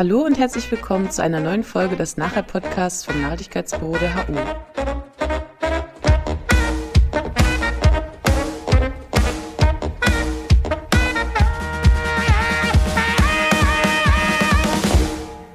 Hallo 0.00 0.22
und 0.22 0.38
herzlich 0.38 0.70
willkommen 0.70 1.10
zu 1.10 1.22
einer 1.22 1.40
neuen 1.40 1.62
Folge 1.62 1.94
des 1.94 2.16
Nachher-Podcasts 2.16 3.04
vom 3.04 3.20
Nachhaltigkeitsbüro 3.20 3.98
der 3.98 4.16
HU. 4.16 4.34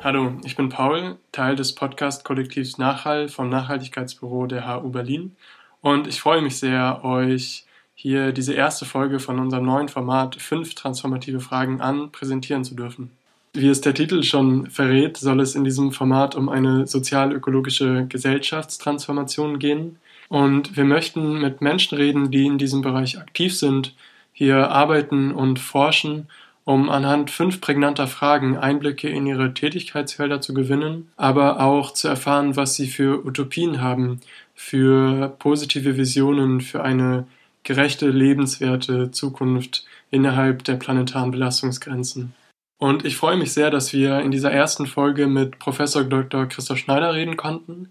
Hallo, 0.04 0.34
ich 0.44 0.56
bin 0.56 0.70
Paul, 0.70 1.18
Teil 1.32 1.56
des 1.56 1.74
Podcast-Kollektivs 1.74 2.78
Nachhall 2.78 3.30
vom 3.30 3.50
Nachhaltigkeitsbüro 3.50 4.46
der 4.46 4.68
HU 4.68 4.92
Berlin 4.92 5.36
und 5.82 6.06
ich 6.06 6.22
freue 6.22 6.44
mich 6.44 6.60
sehr, 6.60 7.04
euch 7.04 7.66
hier 7.96 8.32
diese 8.32 8.54
erste 8.54 8.86
Folge 8.86 9.20
von 9.20 9.40
unserem 9.40 9.66
neuen 9.66 9.90
Format 9.90 10.36
fünf 10.36 10.76
transformative 10.76 11.40
Fragen 11.40 11.82
an 11.82 12.12
präsentieren 12.12 12.64
zu 12.64 12.76
dürfen. 12.76 13.10
Wie 13.56 13.70
es 13.70 13.82
der 13.82 13.94
Titel 13.94 14.24
schon 14.24 14.70
verrät, 14.70 15.18
soll 15.18 15.40
es 15.40 15.56
in 15.56 15.64
diesem 15.64 15.92
Format 15.92 16.36
um 16.36 16.50
eine 16.50 16.88
sozial-ökologische 16.88 18.06
Gesellschaftstransformation 18.08 19.60
gehen. 19.60 19.98
Und 20.28 20.76
wir 20.76 20.84
möchten 20.84 21.40
mit 21.40 21.62
Menschen 21.62 21.98
reden, 21.98 22.32
die 22.32 22.46
in 22.46 22.58
diesem 22.58 22.82
Bereich 22.82 23.18
aktiv 23.18 23.56
sind, 23.56 23.96
hier 24.34 24.70
arbeiten 24.70 25.32
und 25.32 25.60
forschen 25.60 26.28
um 26.66 26.90
anhand 26.90 27.30
fünf 27.30 27.62
prägnanter 27.62 28.08
Fragen 28.08 28.58
Einblicke 28.58 29.08
in 29.08 29.28
ihre 29.28 29.54
Tätigkeitsfelder 29.54 30.42
zu 30.42 30.54
gewinnen, 30.54 31.10
aber 31.16 31.62
auch 31.62 31.92
zu 31.92 32.08
erfahren, 32.08 32.56
was 32.56 32.76
sie 32.76 32.88
für 32.88 33.24
Utopien 33.24 33.82
haben, 33.82 34.20
für 34.56 35.30
positive 35.38 35.96
Visionen, 35.96 36.62
für 36.62 36.84
eine 36.84 37.28
gerechte, 37.64 38.10
lebenswerte 38.10 39.12
Zukunft 39.12 39.86
innerhalb 40.10 40.64
der 40.64 40.76
planetaren 40.76 41.30
Belastungsgrenzen. 41.30 42.34
Und 42.78 43.06
ich 43.06 43.16
freue 43.16 43.38
mich 43.38 43.54
sehr, 43.54 43.72
dass 43.72 43.94
wir 43.94 44.20
in 44.20 44.32
dieser 44.32 44.52
ersten 44.52 44.86
Folge 44.86 45.28
mit 45.28 45.60
Professor 45.60 46.04
Dr. 46.04 46.46
Christoph 46.48 46.78
Schneider 46.78 47.14
reden 47.14 47.38
konnten. 47.38 47.90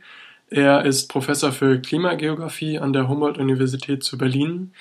Er 0.51 0.85
ist 0.85 1.09
Professor 1.09 1.53
für 1.53 1.81
Klimageografie 1.81 2.79
an 2.79 2.93
der 2.93 3.09
Humboldt-Universität 3.09 4.05
zu 4.05 4.19
Berlin 4.19 4.73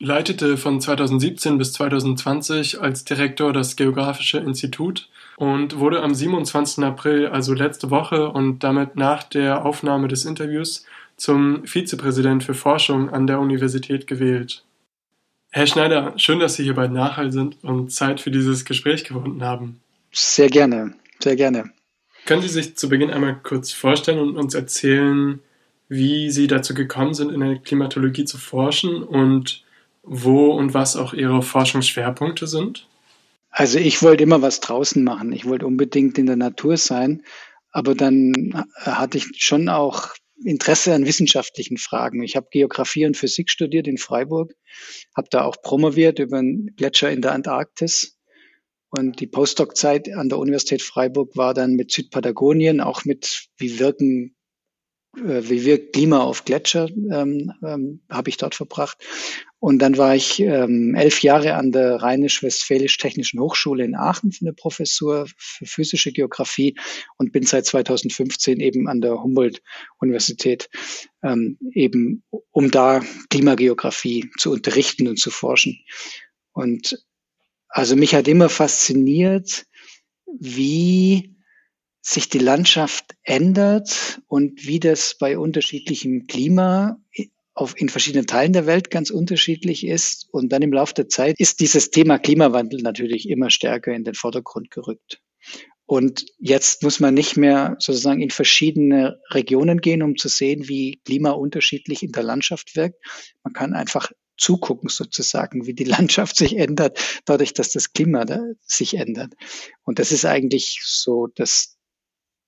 leitete 0.00 0.56
von 0.56 0.80
2017 0.80 1.58
bis 1.58 1.74
2020 1.74 2.80
als 2.80 3.04
Direktor 3.04 3.52
das 3.52 3.76
Geografische 3.76 4.38
Institut 4.38 5.08
und 5.36 5.78
wurde 5.78 6.02
am 6.02 6.14
27. 6.14 6.82
April, 6.82 7.28
also 7.28 7.52
letzte 7.52 7.90
Woche 7.90 8.30
und 8.30 8.64
damit 8.64 8.96
nach 8.96 9.22
der 9.22 9.64
Aufnahme 9.64 10.08
des 10.08 10.24
Interviews, 10.24 10.86
zum 11.16 11.66
Vizepräsident 11.66 12.42
für 12.42 12.54
Forschung 12.54 13.10
an 13.10 13.26
der 13.26 13.40
Universität 13.40 14.06
gewählt. 14.06 14.64
Herr 15.52 15.66
Schneider, 15.66 16.12
schön, 16.16 16.38
dass 16.38 16.54
Sie 16.54 16.62
hier 16.62 16.74
bei 16.74 16.86
Nachhall 16.86 17.32
sind 17.32 17.56
und 17.64 17.90
Zeit 17.90 18.20
für 18.20 18.30
dieses 18.30 18.64
Gespräch 18.64 19.02
gefunden 19.02 19.42
haben. 19.42 19.80
Sehr 20.12 20.48
gerne, 20.48 20.94
sehr 21.20 21.34
gerne. 21.34 21.70
Können 22.24 22.42
Sie 22.42 22.48
sich 22.48 22.76
zu 22.76 22.88
Beginn 22.88 23.10
einmal 23.10 23.36
kurz 23.42 23.72
vorstellen 23.72 24.20
und 24.20 24.36
uns 24.36 24.54
erzählen, 24.54 25.40
wie 25.88 26.30
Sie 26.30 26.46
dazu 26.46 26.72
gekommen 26.72 27.14
sind, 27.14 27.32
in 27.32 27.40
der 27.40 27.56
Klimatologie 27.56 28.24
zu 28.24 28.38
forschen 28.38 29.02
und 29.02 29.64
wo 30.04 30.52
und 30.52 30.72
was 30.72 30.96
auch 30.96 31.14
Ihre 31.14 31.42
Forschungsschwerpunkte 31.42 32.46
sind? 32.46 32.86
Also 33.50 33.78
ich 33.78 34.02
wollte 34.02 34.22
immer 34.22 34.42
was 34.42 34.60
draußen 34.60 35.02
machen. 35.02 35.32
Ich 35.32 35.46
wollte 35.46 35.66
unbedingt 35.66 36.16
in 36.16 36.26
der 36.26 36.36
Natur 36.36 36.76
sein. 36.76 37.24
Aber 37.72 37.96
dann 37.96 38.64
hatte 38.76 39.18
ich 39.18 39.30
schon 39.36 39.68
auch 39.68 40.14
Interesse 40.44 40.94
an 40.94 41.06
wissenschaftlichen 41.06 41.76
Fragen. 41.76 42.22
Ich 42.22 42.36
habe 42.36 42.48
Geografie 42.50 43.06
und 43.06 43.16
Physik 43.16 43.50
studiert 43.50 43.86
in 43.86 43.98
Freiburg, 43.98 44.54
habe 45.16 45.28
da 45.30 45.44
auch 45.44 45.60
promoviert 45.62 46.18
über 46.18 46.38
einen 46.38 46.74
Gletscher 46.76 47.10
in 47.10 47.22
der 47.22 47.32
Antarktis. 47.32 48.16
Und 48.90 49.20
die 49.20 49.28
Postdoc-Zeit 49.28 50.12
an 50.12 50.28
der 50.28 50.38
Universität 50.38 50.82
Freiburg 50.82 51.36
war 51.36 51.54
dann 51.54 51.74
mit 51.74 51.92
Südpatagonien, 51.92 52.80
auch 52.80 53.04
mit, 53.04 53.48
wie 53.56 53.78
wirken 53.78 54.34
äh, 55.16 55.42
wie 55.48 55.64
wirkt 55.64 55.92
Klima 55.92 56.20
auf 56.20 56.44
Gletscher, 56.44 56.88
ähm, 56.88 57.52
ähm, 57.64 58.02
habe 58.08 58.30
ich 58.30 58.36
dort 58.36 58.54
verbracht. 58.54 58.98
Und 59.60 59.80
dann 59.80 59.98
war 59.98 60.16
ich 60.16 60.40
ähm, 60.40 60.94
elf 60.94 61.22
Jahre 61.22 61.54
an 61.54 61.70
der 61.70 61.96
Rheinisch-Westfälisch-Technischen 61.96 63.38
Hochschule 63.40 63.84
in 63.84 63.94
Aachen 63.94 64.32
für 64.32 64.46
eine 64.46 64.54
Professur 64.54 65.26
für 65.36 65.66
physische 65.66 66.12
Geografie 66.12 66.76
und 67.18 67.30
bin 67.32 67.44
seit 67.44 67.66
2015 67.66 68.58
eben 68.58 68.88
an 68.88 69.02
der 69.02 69.22
Humboldt-Universität, 69.22 70.70
ähm, 71.22 71.58
eben 71.74 72.24
um 72.50 72.70
da 72.70 73.02
Klimageografie 73.28 74.30
zu 74.38 74.50
unterrichten 74.50 75.06
und 75.08 75.18
zu 75.18 75.30
forschen. 75.30 75.78
Und 76.52 77.04
also 77.68 77.96
mich 77.96 78.14
hat 78.14 78.28
immer 78.28 78.48
fasziniert, 78.48 79.66
wie 80.38 81.36
sich 82.00 82.30
die 82.30 82.38
Landschaft 82.38 83.14
ändert 83.24 84.22
und 84.26 84.66
wie 84.66 84.80
das 84.80 85.16
bei 85.18 85.38
unterschiedlichem 85.38 86.26
Klima 86.26 86.98
auf, 87.54 87.78
in 87.80 87.88
verschiedenen 87.88 88.26
Teilen 88.26 88.52
der 88.52 88.66
Welt 88.66 88.90
ganz 88.90 89.10
unterschiedlich 89.10 89.86
ist. 89.86 90.28
Und 90.30 90.50
dann 90.50 90.62
im 90.62 90.72
Laufe 90.72 90.94
der 90.94 91.08
Zeit 91.08 91.38
ist 91.38 91.60
dieses 91.60 91.90
Thema 91.90 92.18
Klimawandel 92.18 92.80
natürlich 92.82 93.28
immer 93.28 93.50
stärker 93.50 93.92
in 93.92 94.04
den 94.04 94.14
Vordergrund 94.14 94.70
gerückt. 94.70 95.20
Und 95.86 96.24
jetzt 96.38 96.84
muss 96.84 97.00
man 97.00 97.14
nicht 97.14 97.36
mehr 97.36 97.74
sozusagen 97.80 98.20
in 98.20 98.30
verschiedene 98.30 99.20
Regionen 99.30 99.80
gehen, 99.80 100.04
um 100.04 100.16
zu 100.16 100.28
sehen, 100.28 100.68
wie 100.68 101.00
Klima 101.04 101.30
unterschiedlich 101.32 102.04
in 102.04 102.12
der 102.12 102.22
Landschaft 102.22 102.76
wirkt. 102.76 103.04
Man 103.42 103.52
kann 103.54 103.74
einfach 103.74 104.12
zugucken 104.36 104.88
sozusagen, 104.88 105.66
wie 105.66 105.74
die 105.74 105.84
Landschaft 105.96 106.36
sich 106.36 106.56
ändert, 106.56 107.22
dadurch, 107.24 107.54
dass 107.54 107.72
das 107.72 107.92
Klima 107.92 108.24
da 108.24 108.40
sich 108.60 108.94
ändert. 108.94 109.34
Und 109.82 109.98
das 109.98 110.12
ist 110.12 110.24
eigentlich 110.24 110.80
so 110.84 111.26
das, 111.34 111.76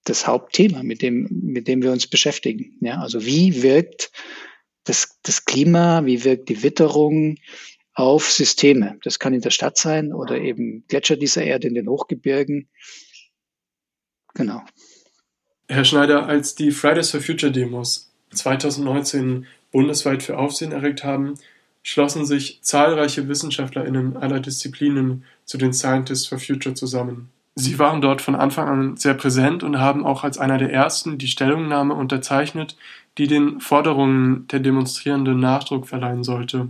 das 0.04 0.28
Hauptthema, 0.28 0.84
mit 0.84 1.02
dem, 1.02 1.28
mit 1.42 1.66
dem 1.66 1.82
wir 1.82 1.90
uns 1.90 2.06
beschäftigen. 2.06 2.78
Ja, 2.80 3.00
also 3.00 3.26
wie 3.26 3.64
wirkt 3.64 4.12
das, 4.84 5.18
das 5.22 5.44
Klima, 5.44 6.04
wie 6.04 6.24
wirkt 6.24 6.48
die 6.48 6.62
Witterung 6.62 7.36
auf 7.94 8.30
Systeme. 8.30 8.98
Das 9.02 9.18
kann 9.18 9.34
in 9.34 9.40
der 9.40 9.50
Stadt 9.50 9.76
sein 9.76 10.12
oder 10.12 10.38
eben 10.38 10.84
Gletscher 10.88 11.16
dieser 11.16 11.44
Erde 11.44 11.68
in 11.68 11.74
den 11.74 11.88
Hochgebirgen. 11.88 12.68
Genau. 14.34 14.62
Herr 15.68 15.84
Schneider, 15.84 16.26
als 16.26 16.54
die 16.54 16.70
Fridays 16.70 17.10
for 17.10 17.20
Future 17.20 17.52
Demos 17.52 18.10
2019 18.30 19.46
bundesweit 19.70 20.22
für 20.22 20.38
Aufsehen 20.38 20.72
erregt 20.72 21.04
haben, 21.04 21.34
schlossen 21.82 22.24
sich 22.26 22.60
zahlreiche 22.62 23.28
WissenschaftlerInnen 23.28 24.16
aller 24.16 24.40
Disziplinen 24.40 25.24
zu 25.44 25.58
den 25.58 25.72
Scientists 25.72 26.26
for 26.26 26.38
Future 26.38 26.74
zusammen. 26.74 27.30
Sie 27.54 27.78
waren 27.78 28.00
dort 28.00 28.22
von 28.22 28.34
Anfang 28.34 28.68
an 28.68 28.96
sehr 28.96 29.14
präsent 29.14 29.62
und 29.62 29.78
haben 29.78 30.06
auch 30.06 30.24
als 30.24 30.38
einer 30.38 30.56
der 30.56 30.72
ersten 30.72 31.18
die 31.18 31.26
Stellungnahme 31.26 31.92
unterzeichnet, 31.92 32.76
die 33.18 33.26
den 33.26 33.60
Forderungen 33.60 34.46
der 34.48 34.60
Demonstrierenden 34.60 35.38
Nachdruck 35.40 35.86
verleihen 35.86 36.24
sollte. 36.24 36.68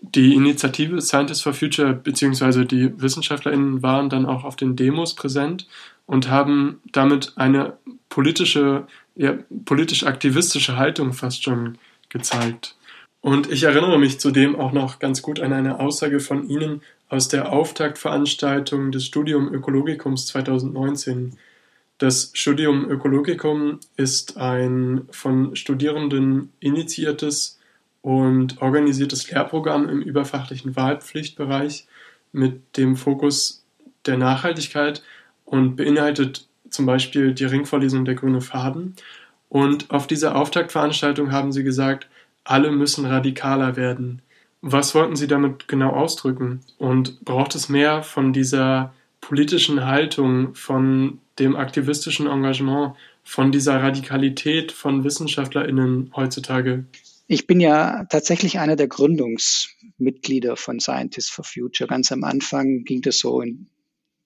Die 0.00 0.34
Initiative 0.34 1.00
Scientists 1.00 1.42
for 1.42 1.54
Future 1.54 1.92
bzw. 1.92 2.64
die 2.64 3.00
WissenschaftlerInnen 3.00 3.82
waren 3.82 4.08
dann 4.08 4.26
auch 4.26 4.44
auf 4.44 4.56
den 4.56 4.74
Demos 4.74 5.14
präsent 5.14 5.68
und 6.06 6.28
haben 6.28 6.80
damit 6.90 7.34
eine 7.36 7.74
politische, 8.08 8.86
ja, 9.14 9.34
politisch-aktivistische 9.64 10.76
Haltung 10.76 11.12
fast 11.12 11.44
schon 11.44 11.78
gezeigt. 12.08 12.76
Und 13.20 13.50
ich 13.50 13.62
erinnere 13.62 13.98
mich 13.98 14.18
zudem 14.18 14.56
auch 14.56 14.72
noch 14.72 14.98
ganz 14.98 15.22
gut 15.22 15.38
an 15.38 15.52
eine 15.52 15.78
Aussage 15.78 16.18
von 16.18 16.48
Ihnen 16.48 16.82
aus 17.08 17.28
der 17.28 17.52
Auftaktveranstaltung 17.52 18.90
des 18.90 19.06
Studium 19.06 19.54
Ökologikums 19.54 20.26
2019. 20.26 21.38
Das 22.02 22.32
Studium 22.34 22.90
Ökologicum 22.90 23.78
ist 23.96 24.36
ein 24.36 25.02
von 25.12 25.54
Studierenden 25.54 26.52
initiiertes 26.58 27.60
und 28.00 28.60
organisiertes 28.60 29.30
Lehrprogramm 29.30 29.88
im 29.88 30.02
überfachlichen 30.02 30.74
Wahlpflichtbereich 30.74 31.86
mit 32.32 32.76
dem 32.76 32.96
Fokus 32.96 33.64
der 34.04 34.16
Nachhaltigkeit 34.16 35.04
und 35.44 35.76
beinhaltet 35.76 36.48
zum 36.70 36.86
Beispiel 36.86 37.34
die 37.34 37.44
Ringvorlesung 37.44 38.04
der 38.04 38.16
Grüne 38.16 38.40
Faden. 38.40 38.96
Und 39.48 39.92
auf 39.92 40.08
dieser 40.08 40.34
Auftaktveranstaltung 40.34 41.30
haben 41.30 41.52
sie 41.52 41.62
gesagt, 41.62 42.08
alle 42.42 42.72
müssen 42.72 43.06
radikaler 43.06 43.76
werden. 43.76 44.22
Was 44.60 44.96
wollten 44.96 45.14
Sie 45.14 45.28
damit 45.28 45.68
genau 45.68 45.90
ausdrücken? 45.90 46.62
Und 46.78 47.24
braucht 47.24 47.54
es 47.54 47.68
mehr 47.68 48.02
von 48.02 48.32
dieser 48.32 48.92
politischen 49.20 49.84
Haltung, 49.84 50.56
von 50.56 51.20
dem 51.38 51.56
aktivistischen 51.56 52.26
Engagement, 52.26 52.94
von 53.24 53.52
dieser 53.52 53.80
Radikalität 53.80 54.72
von 54.72 55.04
WissenschaftlerInnen 55.04 56.12
heutzutage? 56.16 56.84
Ich 57.28 57.46
bin 57.46 57.60
ja 57.60 58.04
tatsächlich 58.10 58.58
einer 58.58 58.76
der 58.76 58.88
Gründungsmitglieder 58.88 60.56
von 60.56 60.80
Scientists 60.80 61.30
for 61.30 61.44
Future. 61.44 61.88
Ganz 61.88 62.12
am 62.12 62.24
Anfang 62.24 62.84
ging 62.84 63.00
das 63.00 63.18
so 63.18 63.40
in, 63.40 63.70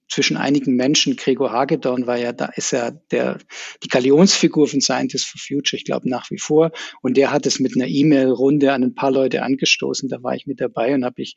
zwischen 0.08 0.36
einigen 0.36 0.76
Menschen. 0.76 1.14
Gregor 1.16 1.52
Hagedorn 1.52 2.06
war 2.06 2.16
ja, 2.16 2.32
da 2.32 2.46
ist 2.56 2.72
ja 2.72 2.90
der, 2.90 3.38
die 3.82 3.88
Galionsfigur 3.88 4.66
von 4.66 4.80
Scientists 4.80 5.28
for 5.28 5.40
Future, 5.40 5.78
ich 5.78 5.84
glaube 5.84 6.08
nach 6.08 6.30
wie 6.30 6.38
vor. 6.38 6.72
Und 7.02 7.16
der 7.16 7.30
hat 7.30 7.46
es 7.46 7.60
mit 7.60 7.76
einer 7.76 7.86
E-Mail-Runde 7.86 8.72
an 8.72 8.82
ein 8.82 8.94
paar 8.94 9.10
Leute 9.10 9.42
angestoßen. 9.42 10.08
Da 10.08 10.22
war 10.22 10.34
ich 10.34 10.46
mit 10.46 10.60
dabei 10.60 10.94
und 10.94 11.04
habe 11.04 11.22
ich 11.22 11.36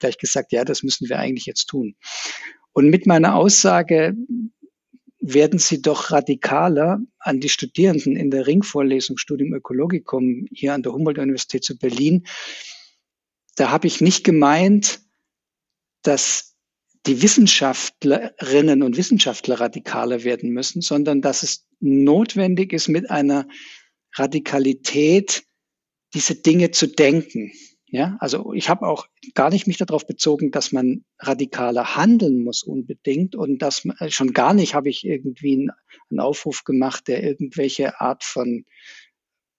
gleich 0.00 0.18
gesagt, 0.18 0.52
ja, 0.52 0.64
das 0.64 0.82
müssen 0.82 1.08
wir 1.08 1.18
eigentlich 1.18 1.46
jetzt 1.46 1.66
tun. 1.66 1.94
Und 2.72 2.90
mit 2.90 3.06
meiner 3.06 3.36
Aussage 3.36 4.14
werden 5.32 5.58
sie 5.58 5.82
doch 5.82 6.10
radikaler 6.10 7.00
an 7.18 7.40
die 7.40 7.48
Studierenden 7.48 8.16
in 8.16 8.30
der 8.30 8.46
Ringvorlesung 8.46 9.18
Studium 9.18 9.54
Ökologicum 9.54 10.46
hier 10.52 10.74
an 10.74 10.82
der 10.82 10.92
Humboldt-Universität 10.92 11.64
zu 11.64 11.76
Berlin. 11.76 12.26
Da 13.56 13.70
habe 13.70 13.86
ich 13.86 14.00
nicht 14.00 14.24
gemeint, 14.24 15.00
dass 16.02 16.54
die 17.06 17.22
Wissenschaftlerinnen 17.22 18.82
und 18.82 18.96
Wissenschaftler 18.96 19.60
radikaler 19.60 20.24
werden 20.24 20.50
müssen, 20.50 20.82
sondern 20.82 21.22
dass 21.22 21.42
es 21.42 21.66
notwendig 21.80 22.72
ist, 22.72 22.88
mit 22.88 23.10
einer 23.10 23.48
Radikalität 24.14 25.44
diese 26.14 26.34
Dinge 26.34 26.70
zu 26.70 26.86
denken. 26.86 27.52
Ja, 27.88 28.16
also 28.18 28.52
ich 28.52 28.68
habe 28.68 28.86
auch 28.88 29.06
gar 29.34 29.50
nicht 29.50 29.68
mich 29.68 29.76
darauf 29.76 30.06
bezogen, 30.06 30.50
dass 30.50 30.72
man 30.72 31.04
radikaler 31.20 31.94
handeln 31.96 32.42
muss 32.42 32.64
unbedingt 32.64 33.36
und 33.36 33.62
dass 33.62 33.84
man, 33.84 33.96
äh, 34.00 34.10
schon 34.10 34.32
gar 34.32 34.54
nicht 34.54 34.74
habe 34.74 34.88
ich 34.88 35.04
irgendwie 35.04 35.70
einen, 36.10 36.20
Aufruf 36.20 36.64
gemacht, 36.64 37.06
der 37.08 37.22
irgendwelche 37.22 38.00
Art 38.00 38.24
von 38.24 38.64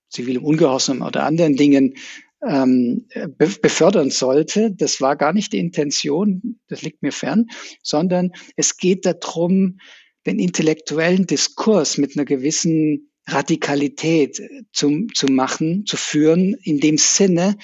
zivilem 0.10 0.44
Ungehorsam 0.44 1.02
oder 1.02 1.24
anderen 1.24 1.56
Dingen 1.56 1.96
ähm, 2.42 3.08
befördern 3.38 4.12
sollte. 4.12 4.72
Das 4.72 5.02
war 5.02 5.16
gar 5.16 5.34
nicht 5.34 5.54
die 5.54 5.60
Intention, 5.60 6.60
das 6.68 6.82
liegt 6.82 7.02
mir 7.04 7.12
fern, 7.12 7.48
sondern 7.82 8.32
es 8.56 8.78
geht 8.78 9.06
darum, 9.06 9.80
den 10.26 10.40
intellektuellen 10.40 11.26
Diskurs 11.28 11.98
mit 11.98 12.16
einer 12.16 12.26
gewissen 12.26 13.12
Radikalität 13.28 14.42
zu, 14.72 15.08
zu 15.14 15.28
machen, 15.28 15.86
zu 15.86 15.98
führen, 15.98 16.54
in 16.62 16.80
dem 16.80 16.98
Sinne, 16.98 17.58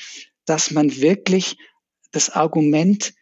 dass 0.46 0.72
man 0.72 0.96
wirklich 0.98 1.58
das 2.12 2.30
Argument 2.30 3.14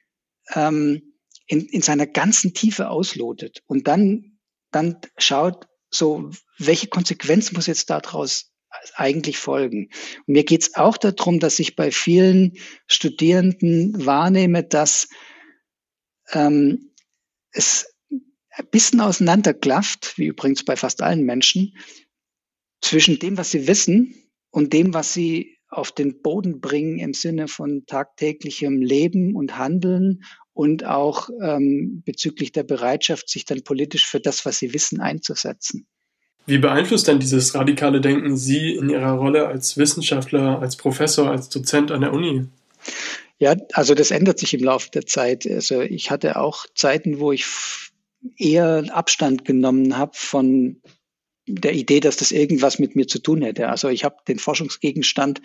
ähm, 0.53 1.13
in, 1.47 1.65
in 1.68 1.81
seiner 1.81 2.07
ganzen 2.07 2.53
Tiefe 2.53 2.89
auslotet 2.89 3.62
und 3.68 3.88
dann, 3.88 4.39
dann 4.71 4.97
schaut, 5.18 5.68
so, 5.89 6.31
welche 6.57 6.88
Konsequenz 6.88 7.51
muss 7.51 7.68
jetzt 7.68 7.89
daraus 7.89 8.51
eigentlich 8.95 9.38
folgen? 9.38 9.89
Und 10.25 10.33
mir 10.33 10.45
geht 10.45 10.62
es 10.62 10.75
auch 10.75 10.97
darum, 10.97 11.39
dass 11.39 11.59
ich 11.59 11.75
bei 11.75 11.91
vielen 11.91 12.57
Studierenden 12.88 14.06
wahrnehme, 14.06 14.63
dass 14.63 15.09
ähm, 16.31 16.94
es 17.51 17.94
ein 18.09 18.68
bisschen 18.69 19.01
auseinanderklafft, 19.01 20.18
wie 20.18 20.27
übrigens 20.27 20.63
bei 20.63 20.75
fast 20.75 21.01
allen 21.01 21.23
Menschen, 21.23 21.77
zwischen 22.81 23.19
dem, 23.19 23.38
was 23.38 23.51
sie 23.51 23.68
wissen 23.68 24.15
und 24.50 24.73
dem, 24.73 24.94
was 24.94 25.13
sie 25.13 25.57
auf 25.71 25.91
den 25.91 26.21
Boden 26.21 26.59
bringen 26.59 27.00
im 27.00 27.13
Sinne 27.13 27.47
von 27.47 27.85
tagtäglichem 27.88 28.81
Leben 28.81 29.35
und 29.35 29.57
Handeln 29.57 30.23
und 30.53 30.85
auch 30.85 31.29
ähm, 31.41 32.03
bezüglich 32.06 32.51
der 32.51 32.63
Bereitschaft, 32.63 33.29
sich 33.29 33.45
dann 33.45 33.63
politisch 33.63 34.06
für 34.06 34.19
das, 34.19 34.45
was 34.45 34.59
sie 34.59 34.73
wissen, 34.73 35.00
einzusetzen. 35.00 35.88
Wie 36.45 36.57
beeinflusst 36.57 37.07
denn 37.07 37.19
dieses 37.19 37.56
radikale 37.56 38.01
Denken 38.01 38.35
Sie 38.35 38.73
in 38.73 38.89
Ihrer 38.89 39.13
Rolle 39.13 39.47
als 39.47 39.77
Wissenschaftler, 39.77 40.59
als 40.59 40.75
Professor, 40.75 41.29
als 41.29 41.50
Dozent 41.50 41.91
an 41.91 42.01
der 42.01 42.13
Uni? 42.13 42.47
Ja, 43.38 43.56
also 43.73 43.95
das 43.95 44.12
ändert 44.12 44.39
sich 44.39 44.53
im 44.53 44.63
Laufe 44.63 44.89
der 44.91 45.06
Zeit. 45.06 45.47
Also 45.47 45.81
ich 45.81 46.12
hatte 46.12 46.38
auch 46.38 46.65
Zeiten, 46.75 47.19
wo 47.19 47.31
ich 47.31 47.45
eher 48.38 48.83
Abstand 48.91 49.45
genommen 49.45 49.97
habe 49.97 50.12
von 50.15 50.81
der 51.48 51.74
Idee, 51.74 52.00
dass 52.00 52.18
das 52.18 52.32
irgendwas 52.32 52.80
mit 52.80 52.96
mir 52.96 53.08
zu 53.08 53.20
tun 53.20 53.42
hätte. 53.42 53.70
Also 53.70 53.90
ich 53.90 54.04
habe 54.04 54.18
den 54.28 54.40
Forschungsgegenstand 54.40 55.42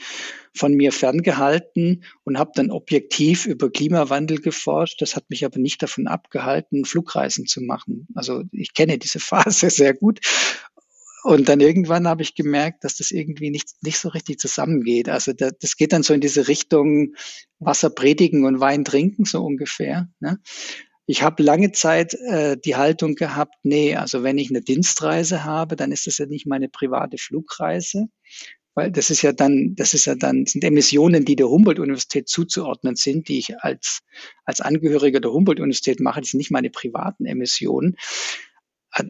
von 0.55 0.75
mir 0.75 0.93
ferngehalten 0.93 2.05
und 2.25 2.39
habe 2.39 2.53
dann 2.55 2.71
objektiv 2.71 3.47
über 3.47 3.71
Klimawandel 3.71 4.41
geforscht. 4.41 5.01
Das 5.01 5.17
hat 5.17 5.31
mich 5.31 5.45
aber 5.45 5.59
nicht 5.59 5.83
davon 5.83 6.07
abgehalten, 6.07 6.85
Flugreisen 6.85 7.47
zu 7.47 7.63
machen. 7.63 8.07
Also 8.15 8.43
ich 8.53 8.75
kenne 8.75 8.99
diese 8.99 9.21
Phase 9.21 9.71
sehr 9.71 9.95
gut. 9.95 10.21
Und 11.23 11.49
dann 11.49 11.59
irgendwann 11.59 12.07
habe 12.07 12.23
ich 12.23 12.37
gemerkt, 12.37 12.85
dass 12.85 12.99
das 12.99 13.11
irgendwie 13.11 13.51
nicht, 13.51 13.71
nicht 13.83 13.99
so 13.99 14.11
richtig 14.11 14.39
zusammengeht. 14.39 15.09
Also 15.09 15.33
da, 15.33 15.51
das 15.51 15.77
geht 15.77 15.93
dann 15.93 16.05
so 16.05 16.15
in 16.15 16.21
diese 16.21 16.47
Richtung 16.47 17.15
Wasser 17.59 17.91
predigen 17.91 18.45
und 18.45 18.61
Wein 18.61 18.85
trinken, 18.85 19.25
so 19.25 19.43
ungefähr. 19.43 20.09
Ne? 20.21 20.39
Ich 21.07 21.23
habe 21.23 21.43
lange 21.43 21.73
Zeit 21.73 22.15
äh, 22.15 22.57
die 22.57 22.77
Haltung 22.77 23.15
gehabt, 23.15 23.55
nee, 23.63 23.95
also 23.95 24.23
wenn 24.25 24.39
ich 24.39 24.51
eine 24.51 24.61
Dienstreise 24.61 25.45
habe, 25.45 25.77
dann 25.77 25.93
ist 25.93 26.07
das 26.07 26.19
ja 26.19 26.27
nicht 26.27 26.47
meine 26.47 26.69
private 26.69 27.17
Flugreise, 27.17 28.09
weil 28.75 28.91
das 28.91 29.09
ist 29.11 29.23
ja 29.23 29.33
dann, 29.33 29.75
das 29.77 29.95
ist 29.95 30.05
ja 30.05 30.17
dann, 30.17 30.47
sind 30.47 30.65
Emissionen, 30.65 31.25
die 31.25 31.37
der 31.37 31.49
Humboldt-Universität 31.49 32.29
zuzuordnen 32.29 32.97
sind, 32.97 33.29
die 33.29 33.39
ich 33.39 33.59
als, 33.61 34.01
als 34.45 34.61
Angehöriger 34.61 35.21
der 35.21 35.33
Humboldt-Universität 35.33 36.01
mache, 36.01 36.21
das 36.21 36.31
sind 36.31 36.39
nicht 36.39 36.51
meine 36.51 36.71
privaten 36.71 37.25
Emissionen. 37.25 37.97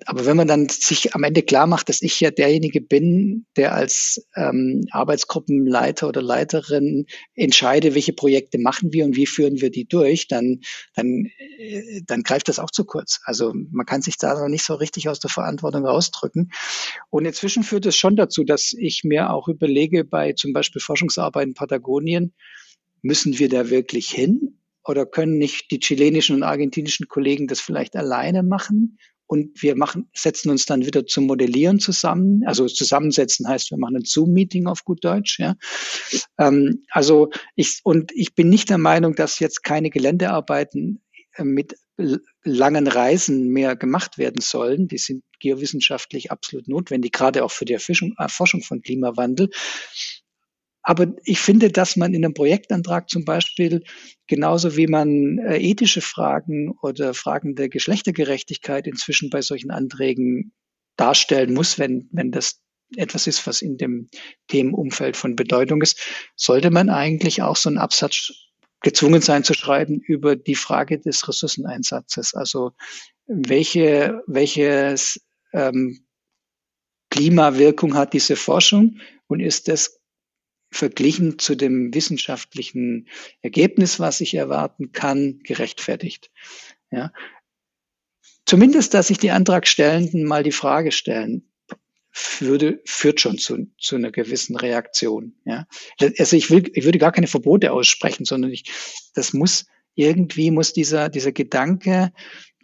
Aber 0.07 0.27
wenn 0.27 0.37
man 0.37 0.49
dann 0.49 0.69
sich 0.69 1.15
am 1.15 1.23
Ende 1.23 1.43
klar 1.43 1.67
macht, 1.67 1.89
dass 1.89 2.03
ich 2.03 2.19
ja 2.19 2.31
derjenige 2.31 2.81
bin, 2.81 3.47
der 3.57 3.75
als 3.75 4.27
ähm, 4.35 4.85
Arbeitsgruppenleiter 4.91 6.09
oder 6.09 6.23
Leiterin 6.23 7.07
entscheide, 7.35 7.95
welche 7.95 8.13
Projekte 8.13 8.59
machen 8.59 8.93
wir 8.93 9.05
und 9.05 9.15
wie 9.15 9.27
führen 9.27 9.61
wir 9.61 9.71
die 9.71 9.87
durch, 9.87 10.27
dann, 10.27 10.61
dann, 10.95 11.27
äh, 11.59 12.03
dann 12.05 12.23
greift 12.25 12.49
das 12.49 12.59
auch 12.59 12.71
zu 12.71 12.85
kurz. 12.85 13.21
Also 13.25 13.53
man 13.71 13.87
kann 13.87 14.03
sich 14.03 14.19
da 14.19 14.35
noch 14.35 14.49
nicht 14.49 14.65
so 14.65 14.75
richtig 14.75 15.09
aus 15.09 15.21
der 15.21 15.31
Verantwortung 15.31 15.87
rausdrücken. 15.87 16.51
Und 17.11 17.25
inzwischen 17.25 17.63
führt 17.63 17.87
es 17.87 17.97
schon 17.97 18.17
dazu, 18.17 18.43
dass 18.43 18.73
ich 18.77 19.05
mir 19.05 19.31
auch 19.31 19.47
überlege, 19.47 20.05
bei 20.05 20.33
zum 20.33 20.53
Beispiel 20.53 20.83
Forschungsarbeit 20.83 21.47
in 21.47 21.55
Patagonien, 21.55 22.35
müssen 23.03 23.39
wir 23.39 23.49
da 23.49 23.71
wirklich 23.71 24.09
hin? 24.09 24.59
Oder 24.85 25.07
können 25.07 25.39
nicht 25.39 25.71
die 25.71 25.81
chilenischen 25.81 26.37
und 26.37 26.43
argentinischen 26.43 27.09
Kollegen 27.09 27.47
das 27.47 27.61
vielleicht 27.61 27.97
alleine 27.97 28.43
machen? 28.43 28.99
Und 29.27 29.63
wir 29.63 29.77
machen, 29.77 30.09
setzen 30.15 30.51
uns 30.51 30.67
dann 30.67 30.87
wieder 30.87 31.07
zum 31.07 31.27
Modellieren 31.27 31.81
zusammen. 31.81 32.43
Also 32.47 32.67
zusammensetzen 32.67 33.49
heißt, 33.49 33.71
wir 33.71 33.79
machen 33.79 33.97
ein 33.97 34.05
Zoom-Meeting 34.05 34.67
auf 34.67 34.85
gut 34.85 35.05
Deutsch. 35.05 35.39
Ja. 35.39 35.57
Ähm, 36.39 36.85
also 36.91 37.31
ich 37.55 37.81
und 37.83 38.13
ich 38.15 38.35
bin 38.35 38.49
nicht 38.49 38.71
der 38.71 38.79
Meinung, 38.79 39.15
dass 39.15 39.39
jetzt 39.39 39.65
keine 39.65 39.91
Geländearbeiten 39.91 41.03
äh, 41.35 41.45
mit 41.45 41.77
langen 42.45 42.87
Reisen 42.87 43.49
mehr 43.49 43.75
gemacht 43.75 44.19
werden 44.19 44.41
sollen. 44.41 44.87
Die 44.89 44.99
sind 44.99 45.25
geowissenschaftlich 45.41 46.31
absolut 46.31 46.69
notwendig, 46.69 47.13
gerade 47.13 47.45
auch 47.45 47.51
für 47.51 47.65
die 47.65 47.73
Erforschung, 47.73 48.15
Erforschung 48.19 48.63
von 48.63 48.83
Klimawandel. 48.83 49.51
Aber 50.89 51.09
ich 51.25 51.41
finde, 51.41 51.73
dass 51.73 51.97
man 51.97 52.15
in 52.15 52.25
einem 52.25 52.33
Projektantrag 52.33 53.11
zum 53.11 53.25
Beispiel 53.25 53.83
genauso 54.29 54.77
wie 54.77 54.87
man 54.87 55.39
äh, 55.39 55.59
ethische 55.59 56.01
Fragen 56.01 56.71
oder 56.81 57.13
Fragen 57.13 57.57
der 57.57 57.69
Geschlechtergerechtigkeit 57.69 58.87
inzwischen 58.87 59.29
bei 59.29 59.43
solchen 59.43 59.73
Anträgen 59.73 60.53
darstellen 60.97 61.55
muss, 61.55 61.81
wenn, 61.81 62.09
wenn 62.13 62.31
das 62.31 62.61
etwas 62.95 63.27
ist, 63.27 63.45
was 63.49 63.63
in 63.63 63.79
dem 63.79 64.09
Themenumfeld 64.47 65.17
von 65.17 65.35
Bedeutung 65.35 65.83
ist, 65.83 65.99
sollte 66.37 66.71
man 66.71 66.89
eigentlich 66.89 67.43
auch 67.43 67.57
so 67.57 67.69
einen 67.69 67.79
Absatz 67.79 68.31
gezwungen 68.81 69.23
sein 69.23 69.43
zu 69.43 69.55
schreiben 69.55 69.99
über 69.99 70.37
die 70.37 70.55
Frage 70.55 71.01
des 71.01 71.27
Ressourceneinsatzes. 71.27 72.33
Also 72.35 72.71
welche, 73.27 74.23
welches 74.29 75.21
ähm, 75.53 76.07
Klimawirkung 77.11 77.97
hat 77.97 78.13
diese 78.13 78.37
Forschung 78.37 78.99
und 79.27 79.41
ist 79.41 79.67
das 79.67 79.99
verglichen 80.77 81.39
zu 81.39 81.55
dem 81.55 81.93
wissenschaftlichen 81.95 83.09
Ergebnis, 83.43 83.99
was 83.99 84.21
ich 84.21 84.35
erwarten 84.35 84.93
kann, 84.93 85.41
gerechtfertigt. 85.43 86.31
Ja. 86.91 87.13
Zumindest, 88.45 88.95
dass 88.95 89.09
sich 89.09 89.19
die 89.19 89.33
Antragstellenden 89.33 90.25
mal 90.25 90.43
die 90.43 90.53
Frage 90.53 90.93
stellen, 90.93 91.51
würde, 92.39 92.81
führt 92.85 93.21
schon 93.21 93.39
zu, 93.39 93.67
zu 93.79 93.97
einer 93.97 94.11
gewissen 94.11 94.57
Reaktion. 94.57 95.35
Ja. 95.45 95.67
Also 96.19 96.37
ich, 96.37 96.51
will, 96.51 96.71
ich 96.75 96.85
würde 96.85 96.99
gar 96.99 97.13
keine 97.13 97.27
Verbote 97.27 97.73
aussprechen, 97.73 98.25
sondern 98.25 98.53
ich, 98.53 98.65
das 99.15 99.33
muss 99.33 99.67
irgendwie 99.95 100.51
muss 100.51 100.73
dieser, 100.73 101.09
dieser 101.09 101.33
Gedanke, 101.33 102.13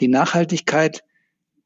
die 0.01 0.09
Nachhaltigkeit 0.09 1.03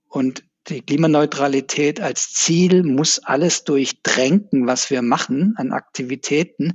und 0.08 0.44
die 0.68 0.82
Klimaneutralität 0.82 2.00
als 2.00 2.32
Ziel 2.32 2.82
muss 2.82 3.18
alles 3.20 3.64
durchdrängen, 3.64 4.66
was 4.66 4.90
wir 4.90 5.02
machen 5.02 5.54
an 5.56 5.72
Aktivitäten. 5.72 6.74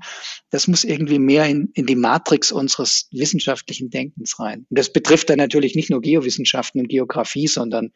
Das 0.49 0.67
muss 0.67 0.83
irgendwie 0.83 1.19
mehr 1.19 1.45
in, 1.47 1.69
in 1.73 1.85
die 1.85 1.95
Matrix 1.95 2.51
unseres 2.51 3.07
wissenschaftlichen 3.11 3.89
Denkens 3.89 4.39
rein. 4.39 4.65
Und 4.69 4.79
das 4.79 4.93
betrifft 4.93 5.29
dann 5.29 5.37
natürlich 5.37 5.75
nicht 5.75 5.89
nur 5.89 6.01
Geowissenschaften 6.01 6.81
und 6.81 6.87
Geografie, 6.87 7.47
sondern 7.47 7.91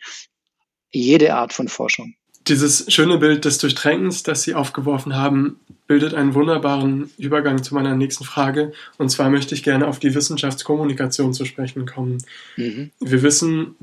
jede 0.92 1.34
Art 1.34 1.54
von 1.54 1.68
Forschung. 1.68 2.16
Dieses 2.48 2.86
schöne 2.94 3.18
Bild 3.18 3.44
des 3.44 3.58
Durchdrängens, 3.58 4.22
das 4.22 4.44
Sie 4.44 4.54
aufgeworfen 4.54 5.16
haben, 5.16 5.60
bildet 5.88 6.14
einen 6.14 6.36
wunderbaren 6.36 7.10
Übergang 7.18 7.64
zu 7.64 7.74
meiner 7.74 7.96
nächsten 7.96 8.24
Frage. 8.24 8.72
Und 8.98 9.10
zwar 9.10 9.32
möchte 9.32 9.56
ich 9.56 9.64
gerne 9.64 9.88
auf 9.88 9.98
die 9.98 10.14
Wissenschaftskommunikation 10.14 11.34
zu 11.34 11.46
sprechen 11.46 11.88
kommen. 11.88 12.24
Mhm. 12.56 12.92
Wir 13.00 13.24
wissen, 13.24 13.76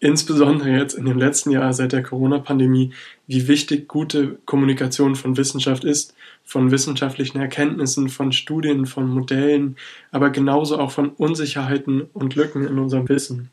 insbesondere 0.00 0.70
jetzt 0.70 0.94
in 0.94 1.06
dem 1.06 1.18
letzten 1.18 1.50
Jahr 1.50 1.72
seit 1.72 1.92
der 1.92 2.02
Corona-Pandemie, 2.02 2.92
wie 3.26 3.48
wichtig 3.48 3.88
gute 3.88 4.38
Kommunikation 4.44 5.16
von 5.16 5.36
Wissenschaft 5.36 5.84
ist, 5.84 6.14
von 6.44 6.70
wissenschaftlichen 6.70 7.40
Erkenntnissen, 7.40 8.08
von 8.08 8.32
Studien, 8.32 8.86
von 8.86 9.08
Modellen, 9.08 9.76
aber 10.12 10.30
genauso 10.30 10.78
auch 10.78 10.90
von 10.90 11.08
Unsicherheiten 11.10 12.02
und 12.12 12.34
Lücken 12.34 12.66
in 12.66 12.78
unserem 12.78 13.08
Wissen. 13.08 13.50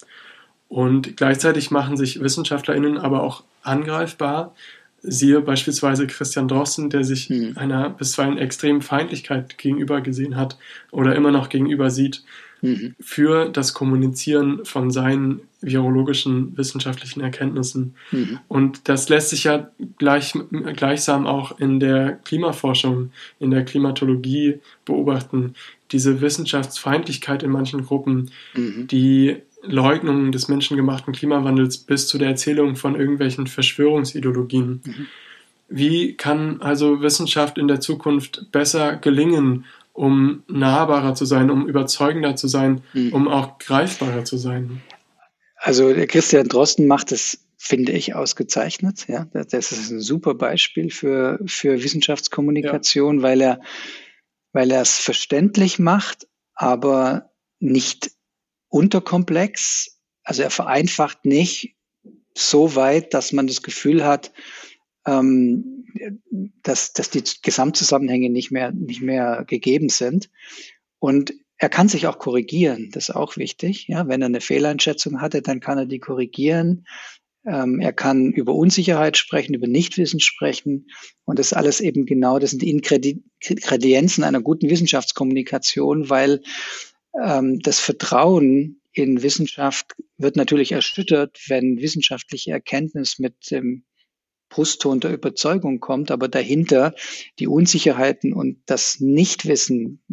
Und 0.69 1.17
gleichzeitig 1.17 1.71
machen 1.71 1.97
sich 1.97 2.19
WissenschaftlerInnen 2.19 2.97
aber 2.97 3.23
auch 3.23 3.43
angreifbar. 3.61 4.55
Siehe 5.01 5.41
beispielsweise 5.41 6.07
Christian 6.07 6.47
Drosten, 6.47 6.89
der 6.89 7.03
sich 7.03 7.29
mhm. 7.29 7.53
einer 7.57 7.89
bisweilen 7.89 8.37
extremen 8.37 8.81
Feindlichkeit 8.81 9.57
gegenüber 9.57 10.01
gesehen 10.01 10.35
hat 10.35 10.57
oder 10.91 11.15
immer 11.15 11.31
noch 11.31 11.49
gegenüber 11.49 11.89
sieht 11.89 12.23
mhm. 12.63 12.95
für 12.99 13.49
das 13.49 13.73
Kommunizieren 13.73 14.65
von 14.65 14.89
seinen 14.89 15.41
virologischen 15.61 16.57
wissenschaftlichen 16.57 17.21
Erkenntnissen. 17.21 17.93
Mhm. 18.11 18.39
Und 18.47 18.89
das 18.89 19.09
lässt 19.09 19.29
sich 19.29 19.43
ja 19.43 19.69
gleich, 19.99 20.33
gleichsam 20.75 21.27
auch 21.27 21.59
in 21.59 21.79
der 21.79 22.13
Klimaforschung, 22.23 23.11
in 23.39 23.51
der 23.51 23.65
Klimatologie 23.65 24.59
beobachten. 24.85 25.53
Diese 25.91 26.21
Wissenschaftsfeindlichkeit 26.21 27.43
in 27.43 27.51
manchen 27.51 27.85
Gruppen, 27.85 28.31
mhm. 28.55 28.87
die 28.87 29.37
Leugnung 29.61 30.31
des 30.31 30.47
menschengemachten 30.47 31.13
Klimawandels 31.13 31.77
bis 31.77 32.07
zu 32.07 32.17
der 32.17 32.29
Erzählung 32.29 32.75
von 32.75 32.95
irgendwelchen 32.95 33.47
Verschwörungsideologien. 33.47 34.81
Mhm. 34.83 35.07
Wie 35.69 36.13
kann 36.15 36.61
also 36.61 37.01
Wissenschaft 37.01 37.57
in 37.57 37.67
der 37.67 37.79
Zukunft 37.79 38.51
besser 38.51 38.97
gelingen, 38.97 39.65
um 39.93 40.43
nahbarer 40.47 41.13
zu 41.13 41.25
sein, 41.25 41.49
um 41.49 41.67
überzeugender 41.67 42.35
zu 42.35 42.47
sein, 42.47 42.83
mhm. 42.93 43.13
um 43.13 43.27
auch 43.27 43.59
greifbarer 43.59 44.25
zu 44.25 44.37
sein? 44.37 44.81
Also 45.57 45.93
Christian 46.07 46.49
Drosten 46.49 46.87
macht 46.87 47.11
es, 47.11 47.45
finde 47.57 47.93
ich, 47.93 48.15
ausgezeichnet. 48.15 49.07
Ja, 49.07 49.27
das 49.33 49.71
ist 49.71 49.91
ein 49.91 50.01
super 50.01 50.33
Beispiel 50.33 50.89
für, 50.89 51.39
für 51.45 51.81
Wissenschaftskommunikation, 51.81 53.17
ja. 53.17 53.23
weil 53.23 53.41
er, 53.41 53.61
weil 54.51 54.71
er 54.71 54.81
es 54.81 54.97
verständlich 54.97 55.79
macht, 55.79 56.27
aber 56.53 57.31
nicht 57.59 58.11
unterkomplex. 58.67 59.99
Also 60.23 60.41
er 60.41 60.49
vereinfacht 60.49 61.23
nicht 61.23 61.75
so 62.35 62.75
weit, 62.75 63.13
dass 63.13 63.31
man 63.31 63.47
das 63.47 63.61
Gefühl 63.61 64.03
hat, 64.03 64.33
ähm, 65.05 65.72
dass, 66.63 66.93
dass 66.93 67.09
die 67.09 67.23
Gesamtzusammenhänge 67.41 68.29
nicht 68.29 68.51
mehr, 68.51 68.71
nicht 68.71 69.01
mehr 69.01 69.45
gegeben 69.47 69.89
sind. 69.89 70.29
Und 70.99 71.33
er 71.57 71.69
kann 71.69 71.87
sich 71.87 72.07
auch 72.07 72.19
korrigieren, 72.19 72.89
das 72.91 73.09
ist 73.09 73.15
auch 73.15 73.37
wichtig. 73.37 73.87
Ja, 73.87 74.07
wenn 74.07 74.21
er 74.21 74.27
eine 74.27 74.41
Fehleinschätzung 74.41 75.21
hatte, 75.21 75.41
dann 75.41 75.59
kann 75.59 75.77
er 75.77 75.85
die 75.85 75.99
korrigieren. 75.99 76.85
Ähm, 77.45 77.79
er 77.79 77.93
kann 77.93 78.31
über 78.31 78.53
Unsicherheit 78.53 79.17
sprechen, 79.17 79.53
über 79.53 79.67
Nichtwissen 79.67 80.19
sprechen. 80.19 80.87
Und 81.25 81.39
das 81.39 81.53
alles 81.53 81.81
eben 81.81 82.05
genau, 82.05 82.39
das 82.39 82.51
sind 82.51 82.61
die 82.61 82.69
Ingredienzen 82.69 84.23
einer 84.23 84.41
guten 84.41 84.69
Wissenschaftskommunikation, 84.69 86.09
weil 86.09 86.41
ähm, 87.21 87.59
das 87.59 87.79
Vertrauen 87.79 88.81
in 88.93 89.23
Wissenschaft 89.23 89.95
wird 90.17 90.35
natürlich 90.35 90.71
erschüttert, 90.71 91.39
wenn 91.47 91.79
wissenschaftliche 91.79 92.51
Erkenntnis 92.51 93.19
mit 93.19 93.51
dem 93.51 93.83
Brustton 94.53 94.99
der 94.99 95.13
Überzeugung 95.13 95.79
kommt, 95.79 96.11
aber 96.11 96.27
dahinter 96.27 96.93
die 97.39 97.47
Unsicherheiten 97.47 98.33
und 98.33 98.61
das 98.67 98.99
Nichtwissen 98.99 100.03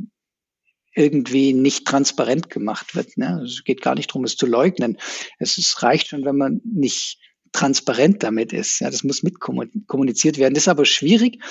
irgendwie 0.95 1.53
nicht 1.53 1.87
transparent 1.87 2.49
gemacht 2.49 2.95
wird. 2.95 3.19
Ne? 3.19 3.43
Es 3.45 3.65
geht 3.65 3.83
gar 3.83 3.95
nicht 3.95 4.11
darum, 4.11 4.25
es 4.25 4.37
zu 4.37 4.47
leugnen. 4.47 4.97
Es, 5.39 5.59
es 5.59 5.83
reicht 5.83 6.09
schon, 6.09 6.25
wenn 6.25 6.37
man 6.37 6.63
nicht 6.65 7.19
transparent 7.53 8.23
damit 8.23 8.55
ist. 8.55 8.81
Ja, 8.81 8.91
das 8.91 9.05
muss 9.05 9.23
mitkommuniziert 9.23 10.39
werden. 10.39 10.55
Das 10.55 10.65
ist 10.65 10.69
aber 10.69 10.87
schwierig, 10.87 11.43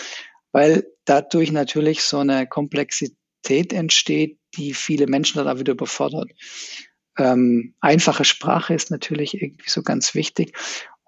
weil 0.52 0.88
dadurch 1.06 1.52
natürlich 1.52 2.02
so 2.02 2.18
eine 2.18 2.48
Komplexität 2.48 3.72
entsteht, 3.72 4.40
die 4.56 4.74
viele 4.74 5.06
Menschen 5.06 5.38
dann 5.38 5.48
auch 5.48 5.60
wieder 5.60 5.74
überfordert. 5.74 6.32
Ähm, 7.20 7.76
einfache 7.82 8.26
Sprache 8.26 8.74
ist 8.74 8.90
natürlich 8.90 9.40
irgendwie 9.40 9.70
so 9.70 9.84
ganz 9.84 10.16
wichtig. 10.16 10.58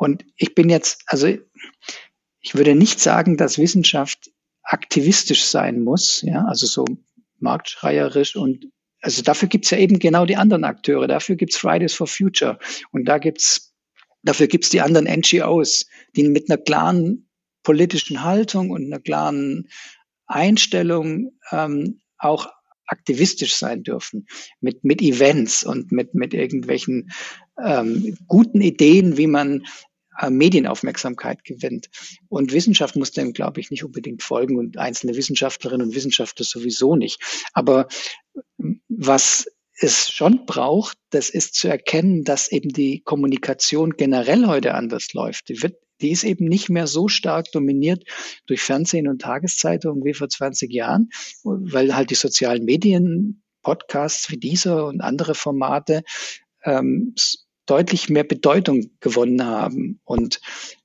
Und 0.02 0.26
ich 0.36 0.56
bin 0.56 0.72
jetzt, 0.72 1.04
also 1.06 1.28
ich 1.28 2.56
würde 2.56 2.74
nicht 2.74 3.00
sagen, 3.00 3.38
dass 3.38 3.60
Wissenschaft 3.60 4.32
aktivistisch 4.64 5.44
sein 5.44 5.84
muss, 5.84 6.24
ja, 6.24 6.44
also 6.46 6.66
so 6.66 6.86
marktschreierisch 7.38 8.36
und 8.36 8.72
also 9.00 9.22
dafür 9.22 9.48
gibt's 9.48 9.70
ja 9.70 9.78
eben 9.78 10.00
genau 10.00 10.26
die 10.26 10.38
anderen 10.38 10.64
Akteure. 10.64 11.08
Dafür 11.08 11.36
gibt's 11.36 11.56
Fridays 11.56 11.94
for 11.94 12.08
Future 12.08 12.58
und 12.92 13.06
da 13.06 13.20
gibt's 13.20 13.76
dafür 14.24 14.48
gibt's 14.48 14.70
die 14.70 14.82
anderen 14.82 15.06
NGOs, 15.06 15.86
die 16.16 16.28
mit 16.28 16.50
einer 16.50 16.58
klaren 16.58 17.30
politischen 17.62 18.24
Haltung 18.24 18.72
und 18.72 18.86
einer 18.86 19.00
klaren 19.00 19.70
Einstellung 20.26 21.38
ähm, 21.52 22.02
auch 22.18 22.50
aktivistisch 22.88 23.54
sein 23.54 23.84
dürfen, 23.84 24.26
mit, 24.62 24.84
mit 24.84 25.00
Events 25.04 25.64
und 25.64 25.92
mit, 25.92 26.16
mit 26.16 26.34
irgendwelchen 26.34 27.12
ähm, 27.64 28.18
guten 28.28 28.62
Ideen, 28.62 29.18
wie 29.18 29.28
man 29.28 29.64
Medienaufmerksamkeit 30.30 31.44
gewinnt. 31.44 31.90
Und 32.28 32.52
Wissenschaft 32.52 32.96
muss 32.96 33.12
dem, 33.12 33.34
glaube 33.34 33.60
ich, 33.60 33.72
nicht 33.72 33.84
unbedingt 33.84 34.24
folgen 34.24 34.58
und 34.58 34.78
einzelne 34.78 35.16
Wissenschaftlerinnen 35.16 35.88
und 35.88 35.96
Wissenschaftler 35.96 36.46
sowieso 36.46 36.96
nicht. 36.96 37.20
Aber 37.54 37.88
was 38.90 39.48
es 39.80 40.12
schon 40.12 40.46
braucht, 40.46 40.98
das 41.10 41.30
ist 41.30 41.56
zu 41.56 41.68
erkennen, 41.68 42.24
dass 42.24 42.52
eben 42.52 42.70
die 42.70 43.02
Kommunikation 43.02 43.92
generell 43.92 44.46
heute 44.48 44.76
anders 44.76 45.14
läuft. 45.14 45.50
Die 45.50 45.62
wird 45.64 45.76
die 46.02 46.10
ist 46.10 46.24
eben 46.24 46.46
nicht 46.46 46.68
mehr 46.70 46.88
so 46.88 47.08
stark 47.08 47.52
dominiert 47.52 48.04
durch 48.48 48.64
Fernsehen 48.64 49.08
und 49.08 49.22
Tageszeitungen 49.22 50.04
wie 50.04 50.16
vor 50.16 50.30
20 50.30 50.72
Jahren, 50.72 51.10
weil 51.44 51.96
halt 51.96 52.10
die 52.10 52.16
sozialen 52.16 52.66
Medien, 52.66 53.44
Podcasts 53.62 54.32
wie 54.32 54.38
dieser 54.38 54.88
und 54.88 55.02
andere 55.02 55.36
Formate 55.36 56.02
ähm, 56.64 57.14
deutlich 57.72 58.10
mehr 58.10 58.26
Bedeutung 58.26 58.92
gewonnen 59.00 59.46
haben. 59.46 60.02
Und 60.04 60.42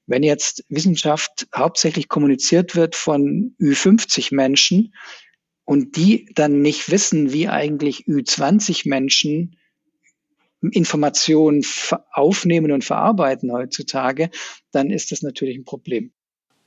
wenn 0.07 0.23
jetzt 0.23 0.65
Wissenschaft 0.69 1.49
hauptsächlich 1.55 2.09
kommuniziert 2.09 2.77
wird 2.77 2.95
von 2.95 3.57
Ü50 3.61 4.33
Menschen 4.33 4.95
und 5.65 5.97
die 5.97 6.31
dann 6.35 6.63
nicht 6.63 6.89
wissen, 6.89 7.33
wie 7.33 7.49
eigentlich 7.49 8.05
Ü20 8.07 8.89
Menschen 8.89 9.57
Informationen 10.61 11.65
aufnehmen 12.13 12.71
und 12.71 12.85
verarbeiten 12.85 13.53
heutzutage, 13.53 14.31
dann 14.71 14.91
ist 14.91 15.11
das 15.11 15.23
natürlich 15.23 15.59
ein 15.59 15.65
Problem. 15.65 16.13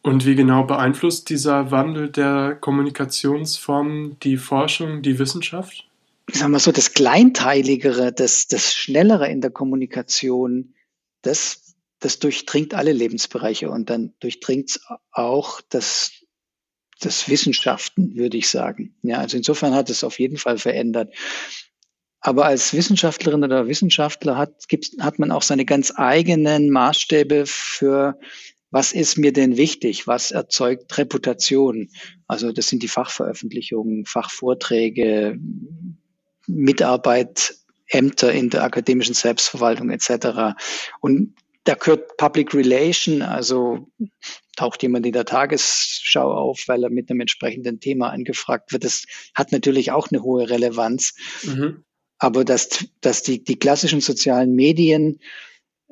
Und 0.01 0.25
wie 0.25 0.35
genau 0.35 0.63
beeinflusst 0.63 1.29
dieser 1.29 1.71
Wandel 1.71 2.09
der 2.09 2.57
Kommunikationsformen 2.59 4.17
die 4.21 4.37
Forschung, 4.37 5.01
die 5.01 5.17
Wissenschaft? 5.17 5.88
Sagen 6.33 6.51
wir 6.51 6.59
so, 6.59 6.71
das 6.71 6.93
Kleinteiligere, 6.93 8.11
das, 8.11 8.47
das 8.47 8.73
Schnellere 8.73 9.29
in 9.29 9.41
der 9.41 9.51
Kommunikation, 9.51 10.75
das, 11.21 11.75
das 11.99 12.19
durchdringt 12.19 12.73
alle 12.73 12.91
Lebensbereiche 12.91 13.69
und 13.69 13.89
dann 13.89 14.13
durchdringt 14.19 14.69
es 14.71 14.81
auch 15.11 15.61
das, 15.69 16.11
das 16.99 17.29
Wissenschaften, 17.29 18.15
würde 18.15 18.37
ich 18.37 18.49
sagen. 18.49 18.95
Ja, 19.01 19.19
also 19.19 19.37
insofern 19.37 19.73
hat 19.73 19.89
es 19.89 20.03
auf 20.03 20.19
jeden 20.19 20.37
Fall 20.37 20.57
verändert. 20.57 21.13
Aber 22.21 22.45
als 22.45 22.73
Wissenschaftlerin 22.73 23.43
oder 23.43 23.67
Wissenschaftler 23.67 24.37
hat, 24.37 24.67
gibt's, 24.67 24.91
hat 24.99 25.19
man 25.19 25.31
auch 25.31 25.41
seine 25.41 25.65
ganz 25.65 25.93
eigenen 25.95 26.69
Maßstäbe 26.69 27.45
für, 27.45 28.19
was 28.71 28.91
ist 28.91 29.17
mir 29.17 29.31
denn 29.31 29.55
wichtig? 29.55 30.05
Was 30.05 30.31
erzeugt 30.31 30.97
Reputation? 30.97 31.89
Also 32.27 32.51
das 32.51 32.67
sind 32.67 32.83
die 32.83 32.89
Fachveröffentlichungen, 32.89 34.05
Fachvorträge, 34.05 35.39
Mitarbeit, 36.49 37.55
Ämter 37.87 38.31
in 38.31 38.49
der 38.49 38.63
akademischen 38.63 39.15
Selbstverwaltung 39.15 39.89
etc. 39.89 40.55
Und 40.99 41.35
da 41.63 41.75
gehört 41.75 42.17
Public 42.17 42.53
Relation, 42.53 43.21
also 43.21 43.89
taucht 44.55 44.81
jemand 44.83 45.05
in 45.05 45.13
der 45.13 45.25
Tagesschau 45.25 46.31
auf, 46.31 46.63
weil 46.67 46.83
er 46.83 46.89
mit 46.89 47.09
einem 47.09 47.21
entsprechenden 47.21 47.79
Thema 47.79 48.09
angefragt 48.09 48.71
wird. 48.71 48.83
Das 48.83 49.05
hat 49.35 49.51
natürlich 49.51 49.91
auch 49.91 50.09
eine 50.11 50.23
hohe 50.23 50.49
Relevanz. 50.49 51.15
Mhm. 51.43 51.83
Aber 52.17 52.43
dass, 52.43 52.85
dass 53.01 53.23
die, 53.23 53.43
die 53.43 53.57
klassischen 53.57 54.01
sozialen 54.01 54.53
Medien 54.53 55.19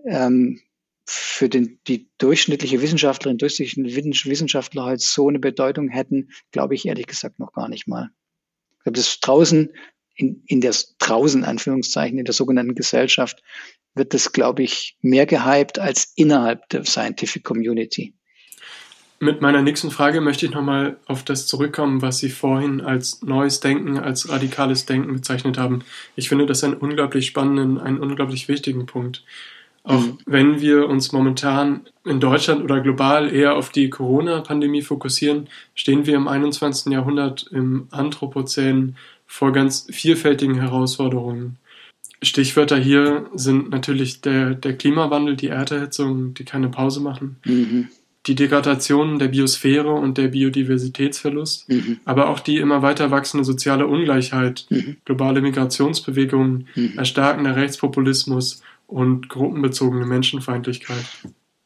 ähm, 0.05 0.59
für 1.05 1.47
den, 1.47 1.79
die 1.87 2.09
durchschnittliche 2.17 2.81
Wissenschaftlerin, 2.81 3.37
durchschnittliche 3.37 4.29
Wissenschaftler 4.29 4.83
halt 4.83 5.01
so 5.01 5.29
eine 5.29 5.39
Bedeutung 5.39 5.87
hätten, 5.87 6.29
glaube 6.51 6.75
ich 6.75 6.85
ehrlich 6.85 7.07
gesagt 7.07 7.39
noch 7.39 7.53
gar 7.53 7.69
nicht 7.69 7.87
mal. 7.87 8.09
Ich 8.79 8.83
glaube, 8.83 8.97
das 8.97 9.19
draußen, 9.21 9.73
in, 10.17 10.43
in 10.47 10.61
der 10.61 10.75
draußen, 10.99 11.43
Anführungszeichen, 11.43 12.19
in 12.19 12.25
der 12.25 12.33
sogenannten 12.33 12.75
Gesellschaft, 12.75 13.41
wird 13.95 14.13
das, 14.13 14.31
glaube 14.31 14.63
ich, 14.63 14.97
mehr 15.01 15.25
gehypt 15.25 15.79
als 15.79 16.11
innerhalb 16.15 16.67
der 16.69 16.85
Scientific 16.85 17.43
Community. 17.43 18.13
Mit 19.19 19.41
meiner 19.41 19.63
nächsten 19.63 19.89
Frage 19.89 20.21
möchte 20.21 20.45
ich 20.45 20.51
nochmal 20.51 20.97
auf 21.07 21.23
das 21.23 21.47
zurückkommen, 21.47 22.03
was 22.03 22.19
Sie 22.19 22.29
vorhin 22.29 22.81
als 22.81 23.23
neues 23.23 23.59
Denken, 23.59 23.97
als 23.97 24.29
radikales 24.29 24.85
Denken 24.85 25.13
bezeichnet 25.13 25.57
haben. 25.57 25.83
Ich 26.15 26.29
finde 26.29 26.45
das 26.45 26.63
einen 26.63 26.75
unglaublich 26.75 27.25
spannenden, 27.25 27.79
einen 27.79 27.99
unglaublich 27.99 28.47
wichtigen 28.47 28.85
Punkt. 28.85 29.23
Auch 29.83 30.01
mhm. 30.01 30.17
wenn 30.27 30.61
wir 30.61 30.87
uns 30.87 31.13
momentan 31.13 31.87
in 32.05 32.19
Deutschland 32.19 32.63
oder 32.63 32.81
global 32.81 33.33
eher 33.33 33.55
auf 33.55 33.69
die 33.69 33.89
Corona-Pandemie 33.89 34.83
fokussieren, 34.83 35.47
stehen 35.73 36.05
wir 36.05 36.15
im 36.15 36.27
21. 36.27 36.91
Jahrhundert 36.91 37.47
im 37.51 37.87
Anthropozän 37.89 38.97
vor 39.27 39.51
ganz 39.51 39.87
vielfältigen 39.91 40.59
Herausforderungen. 40.59 41.57
Stichwörter 42.23 42.77
hier 42.77 43.29
sind 43.35 43.69
natürlich 43.69 44.21
der, 44.21 44.55
der 44.55 44.75
Klimawandel, 44.75 45.35
die 45.35 45.49
Erderhitzung, 45.49 46.33
die 46.33 46.45
keine 46.45 46.69
Pause 46.69 46.99
machen, 46.99 47.37
mhm. 47.45 47.89
die 48.25 48.33
Degradation 48.33 49.19
der 49.19 49.27
Biosphäre 49.27 49.91
und 49.91 50.17
der 50.17 50.29
Biodiversitätsverlust, 50.29 51.69
mhm. 51.69 51.99
aber 52.05 52.29
auch 52.29 52.39
die 52.39 52.57
immer 52.57 52.81
weiter 52.81 53.11
wachsende 53.11 53.43
soziale 53.43 53.85
Ungleichheit, 53.85 54.65
mhm. 54.69 54.97
globale 55.05 55.41
Migrationsbewegungen, 55.41 56.67
mhm. 56.73 56.93
erstarkender 56.97 57.55
Rechtspopulismus 57.55 58.63
und 58.87 59.29
gruppenbezogene 59.29 60.05
Menschenfeindlichkeit. 60.05 61.05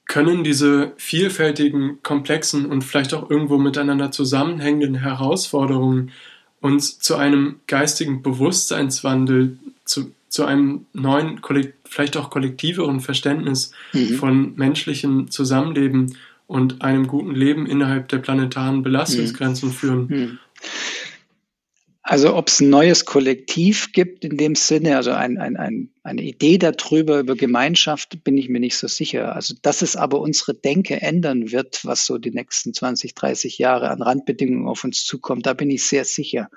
Können 0.07 0.43
diese 0.43 0.91
vielfältigen, 0.97 2.03
komplexen 2.03 2.65
und 2.65 2.83
vielleicht 2.83 3.13
auch 3.13 3.29
irgendwo 3.29 3.57
miteinander 3.57 4.11
zusammenhängenden 4.11 4.95
Herausforderungen 4.95 6.11
uns 6.61 6.99
zu 6.99 7.15
einem 7.15 7.55
geistigen 7.67 8.21
Bewusstseinswandel, 8.21 9.57
zu, 9.83 10.11
zu 10.29 10.45
einem 10.45 10.85
neuen, 10.93 11.41
vielleicht 11.83 12.15
auch 12.15 12.29
kollektiveren 12.29 13.01
Verständnis 13.01 13.71
mhm. 13.91 14.15
von 14.15 14.55
menschlichem 14.55 15.29
Zusammenleben 15.29 16.15
und 16.47 16.81
einem 16.81 17.07
guten 17.07 17.33
Leben 17.33 17.65
innerhalb 17.65 18.07
der 18.09 18.19
planetaren 18.19 18.83
Belastungsgrenzen 18.83 19.69
mhm. 19.69 19.73
führen. 19.73 20.07
Mhm. 20.07 20.39
Also 22.03 22.35
ob 22.35 22.47
es 22.47 22.59
ein 22.59 22.69
neues 22.71 23.05
Kollektiv 23.05 23.91
gibt 23.93 24.25
in 24.25 24.35
dem 24.35 24.55
Sinne, 24.55 24.97
also 24.97 25.11
ein, 25.11 25.37
ein, 25.37 25.55
ein, 25.55 25.91
eine 26.01 26.23
Idee 26.23 26.57
darüber, 26.57 27.19
über 27.19 27.35
Gemeinschaft, 27.35 28.23
bin 28.23 28.39
ich 28.39 28.49
mir 28.49 28.59
nicht 28.59 28.75
so 28.75 28.87
sicher. 28.87 29.35
Also 29.35 29.53
dass 29.61 29.83
es 29.83 29.95
aber 29.95 30.19
unsere 30.19 30.55
Denke 30.55 30.99
ändern 30.99 31.51
wird, 31.51 31.85
was 31.85 32.07
so 32.07 32.17
die 32.17 32.31
nächsten 32.31 32.73
20, 32.73 33.13
30 33.13 33.59
Jahre 33.59 33.91
an 33.91 34.01
Randbedingungen 34.01 34.67
auf 34.67 34.83
uns 34.83 35.05
zukommt, 35.05 35.45
da 35.45 35.53
bin 35.53 35.69
ich 35.69 35.85
sehr 35.85 36.03
sicher. 36.03 36.49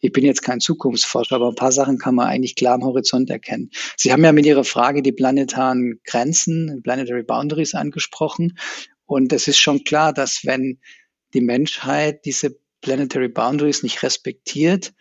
Ich 0.00 0.12
bin 0.12 0.24
jetzt 0.24 0.40
kein 0.40 0.58
Zukunftsforscher, 0.58 1.36
aber 1.36 1.50
ein 1.50 1.54
paar 1.54 1.72
Sachen 1.72 1.98
kann 1.98 2.14
man 2.14 2.28
eigentlich 2.28 2.56
klar 2.56 2.74
am 2.74 2.84
Horizont 2.84 3.28
erkennen. 3.28 3.70
Sie 3.94 4.10
haben 4.10 4.24
ja 4.24 4.32
mit 4.32 4.46
Ihrer 4.46 4.64
Frage 4.64 5.02
die 5.02 5.12
planetaren 5.12 6.00
Grenzen, 6.04 6.80
Planetary 6.82 7.24
Boundaries 7.24 7.74
angesprochen. 7.74 8.56
Und 9.04 9.34
es 9.34 9.48
ist 9.48 9.58
schon 9.58 9.84
klar, 9.84 10.14
dass 10.14 10.40
wenn 10.44 10.78
die 11.34 11.42
Menschheit 11.42 12.24
diese 12.24 12.58
Planetary 12.80 13.28
Boundaries 13.28 13.82
nicht 13.82 14.02
respektiert, 14.02 14.92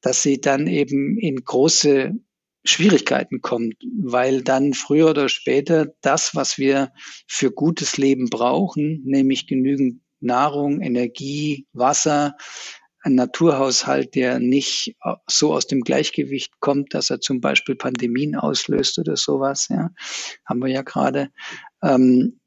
dass 0.00 0.22
sie 0.22 0.40
dann 0.40 0.66
eben 0.66 1.18
in 1.18 1.44
große 1.44 2.14
Schwierigkeiten 2.64 3.40
kommt, 3.40 3.76
weil 3.98 4.42
dann 4.42 4.74
früher 4.74 5.10
oder 5.10 5.28
später 5.28 5.94
das, 6.02 6.34
was 6.34 6.58
wir 6.58 6.92
für 7.26 7.50
gutes 7.50 7.96
Leben 7.96 8.28
brauchen, 8.28 9.02
nämlich 9.04 9.46
genügend 9.46 10.02
Nahrung, 10.20 10.82
Energie, 10.82 11.66
Wasser, 11.72 12.36
ein 13.02 13.14
Naturhaushalt, 13.14 14.14
der 14.14 14.40
nicht 14.40 14.96
so 15.26 15.54
aus 15.54 15.66
dem 15.66 15.80
Gleichgewicht 15.80 16.60
kommt, 16.60 16.92
dass 16.92 17.08
er 17.08 17.20
zum 17.20 17.40
Beispiel 17.40 17.74
Pandemien 17.74 18.36
auslöst 18.36 18.98
oder 18.98 19.16
sowas, 19.16 19.68
ja, 19.70 19.90
haben 20.44 20.60
wir 20.60 20.68
ja 20.68 20.82
gerade. 20.82 21.30
Ähm, 21.82 22.39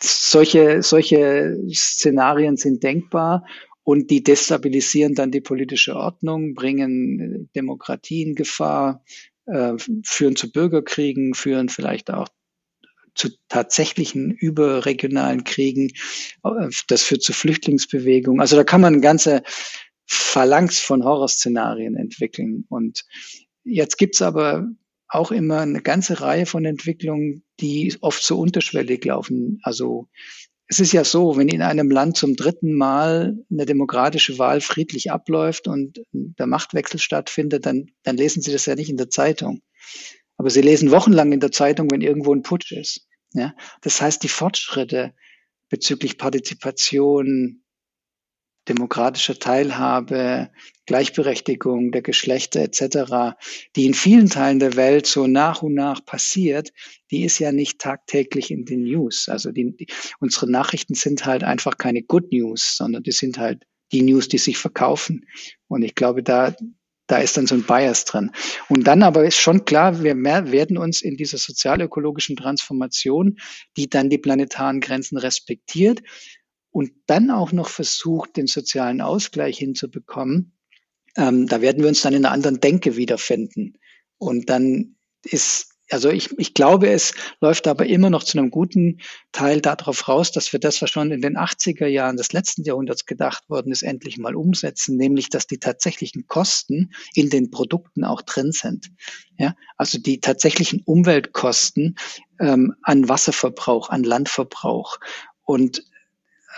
solche, 0.00 0.82
solche 0.82 1.56
Szenarien 1.72 2.56
sind 2.56 2.82
denkbar 2.82 3.44
und 3.82 4.10
die 4.10 4.22
destabilisieren 4.22 5.14
dann 5.14 5.30
die 5.30 5.40
politische 5.40 5.94
Ordnung, 5.94 6.54
bringen 6.54 7.48
Demokratie 7.54 8.22
in 8.22 8.34
Gefahr, 8.34 9.04
äh, 9.46 9.74
führen 10.04 10.36
zu 10.36 10.50
Bürgerkriegen, 10.50 11.34
führen 11.34 11.68
vielleicht 11.68 12.10
auch 12.10 12.28
zu 13.14 13.30
tatsächlichen 13.48 14.30
überregionalen 14.32 15.44
Kriegen. 15.44 15.90
Äh, 16.44 16.68
das 16.88 17.02
führt 17.02 17.22
zu 17.22 17.32
Flüchtlingsbewegungen. 17.32 18.40
Also 18.40 18.56
da 18.56 18.64
kann 18.64 18.80
man 18.80 18.94
eine 18.94 19.02
ganze 19.02 19.42
Phalanx 20.06 20.78
von 20.78 21.04
Horrorszenarien 21.04 21.96
entwickeln. 21.96 22.64
Und 22.68 23.04
jetzt 23.64 23.98
gibt's 23.98 24.22
aber 24.22 24.68
auch 25.08 25.30
immer 25.30 25.60
eine 25.60 25.82
ganze 25.82 26.20
Reihe 26.20 26.46
von 26.46 26.64
Entwicklungen, 26.64 27.44
die 27.60 27.96
oft 28.00 28.22
so 28.22 28.38
unterschwellig 28.38 29.04
laufen. 29.04 29.60
Also 29.62 30.08
es 30.68 30.80
ist 30.80 30.92
ja 30.92 31.04
so, 31.04 31.36
wenn 31.36 31.48
in 31.48 31.62
einem 31.62 31.90
Land 31.90 32.16
zum 32.16 32.34
dritten 32.34 32.74
Mal 32.74 33.38
eine 33.50 33.66
demokratische 33.66 34.38
Wahl 34.38 34.60
friedlich 34.60 35.12
abläuft 35.12 35.68
und 35.68 36.02
der 36.12 36.46
Machtwechsel 36.46 36.98
stattfindet, 36.98 37.66
dann, 37.66 37.86
dann 38.02 38.16
lesen 38.16 38.42
Sie 38.42 38.50
das 38.50 38.66
ja 38.66 38.74
nicht 38.74 38.90
in 38.90 38.96
der 38.96 39.10
Zeitung. 39.10 39.62
Aber 40.36 40.50
Sie 40.50 40.62
lesen 40.62 40.90
wochenlang 40.90 41.32
in 41.32 41.40
der 41.40 41.52
Zeitung, 41.52 41.90
wenn 41.90 42.00
irgendwo 42.00 42.34
ein 42.34 42.42
Putsch 42.42 42.72
ist. 42.72 43.06
Ja? 43.32 43.54
Das 43.82 44.00
heißt, 44.00 44.22
die 44.22 44.28
Fortschritte 44.28 45.14
bezüglich 45.68 46.18
Partizipation, 46.18 47.62
demokratischer 48.68 49.38
Teilhabe, 49.38 50.50
Gleichberechtigung 50.86 51.92
der 51.92 52.02
Geschlechter 52.02 52.60
etc., 52.60 53.36
die 53.74 53.86
in 53.86 53.94
vielen 53.94 54.28
Teilen 54.28 54.58
der 54.58 54.76
Welt 54.76 55.06
so 55.06 55.26
nach 55.26 55.62
und 55.62 55.74
nach 55.74 56.04
passiert, 56.04 56.72
die 57.10 57.24
ist 57.24 57.38
ja 57.38 57.52
nicht 57.52 57.80
tagtäglich 57.80 58.50
in 58.50 58.64
den 58.64 58.84
News. 58.84 59.28
Also 59.28 59.50
die, 59.50 59.76
die, 59.76 59.86
unsere 60.20 60.50
Nachrichten 60.50 60.94
sind 60.94 61.24
halt 61.26 61.44
einfach 61.44 61.76
keine 61.78 62.02
Good 62.02 62.32
News, 62.32 62.76
sondern 62.76 63.02
die 63.02 63.12
sind 63.12 63.38
halt 63.38 63.64
die 63.92 64.02
News, 64.02 64.28
die 64.28 64.38
sich 64.38 64.58
verkaufen. 64.58 65.26
Und 65.68 65.82
ich 65.82 65.94
glaube, 65.94 66.22
da, 66.22 66.54
da 67.06 67.18
ist 67.18 67.36
dann 67.36 67.46
so 67.46 67.54
ein 67.54 67.62
Bias 67.62 68.04
drin. 68.04 68.32
Und 68.68 68.86
dann 68.86 69.02
aber 69.02 69.24
ist 69.24 69.36
schon 69.36 69.64
klar, 69.64 70.02
wir 70.02 70.14
mehr, 70.14 70.50
werden 70.50 70.76
uns 70.76 71.02
in 71.02 71.16
dieser 71.16 71.38
sozialökologischen 71.38 72.36
Transformation, 72.36 73.38
die 73.76 73.88
dann 73.88 74.10
die 74.10 74.18
planetaren 74.18 74.80
Grenzen 74.80 75.18
respektiert, 75.18 76.02
und 76.76 76.92
dann 77.06 77.30
auch 77.30 77.52
noch 77.52 77.70
versucht, 77.70 78.36
den 78.36 78.48
sozialen 78.48 79.00
Ausgleich 79.00 79.56
hinzubekommen, 79.56 80.52
ähm, 81.16 81.46
da 81.46 81.62
werden 81.62 81.80
wir 81.80 81.88
uns 81.88 82.02
dann 82.02 82.12
in 82.12 82.26
einer 82.26 82.34
anderen 82.34 82.60
Denke 82.60 82.96
wiederfinden. 82.96 83.78
Und 84.18 84.50
dann 84.50 84.96
ist, 85.22 85.70
also 85.88 86.10
ich, 86.10 86.38
ich 86.38 86.52
glaube, 86.52 86.90
es 86.90 87.14
läuft 87.40 87.66
aber 87.66 87.86
immer 87.86 88.10
noch 88.10 88.24
zu 88.24 88.36
einem 88.36 88.50
guten 88.50 89.00
Teil 89.32 89.62
darauf 89.62 90.06
raus, 90.06 90.32
dass 90.32 90.52
wir 90.52 90.60
das, 90.60 90.82
was 90.82 90.90
schon 90.90 91.12
in 91.12 91.22
den 91.22 91.38
80er 91.38 91.86
Jahren 91.86 92.18
des 92.18 92.34
letzten 92.34 92.62
Jahrhunderts 92.62 93.06
gedacht 93.06 93.48
worden 93.48 93.72
ist, 93.72 93.82
endlich 93.82 94.18
mal 94.18 94.36
umsetzen, 94.36 94.98
nämlich, 94.98 95.30
dass 95.30 95.46
die 95.46 95.58
tatsächlichen 95.58 96.26
Kosten 96.26 96.92
in 97.14 97.30
den 97.30 97.50
Produkten 97.50 98.04
auch 98.04 98.20
drin 98.20 98.52
sind. 98.52 98.90
Ja, 99.38 99.56
also 99.78 99.96
die 99.96 100.20
tatsächlichen 100.20 100.82
Umweltkosten 100.84 101.96
ähm, 102.38 102.74
an 102.82 103.08
Wasserverbrauch, 103.08 103.88
an 103.88 104.04
Landverbrauch. 104.04 104.98
Und 105.46 105.82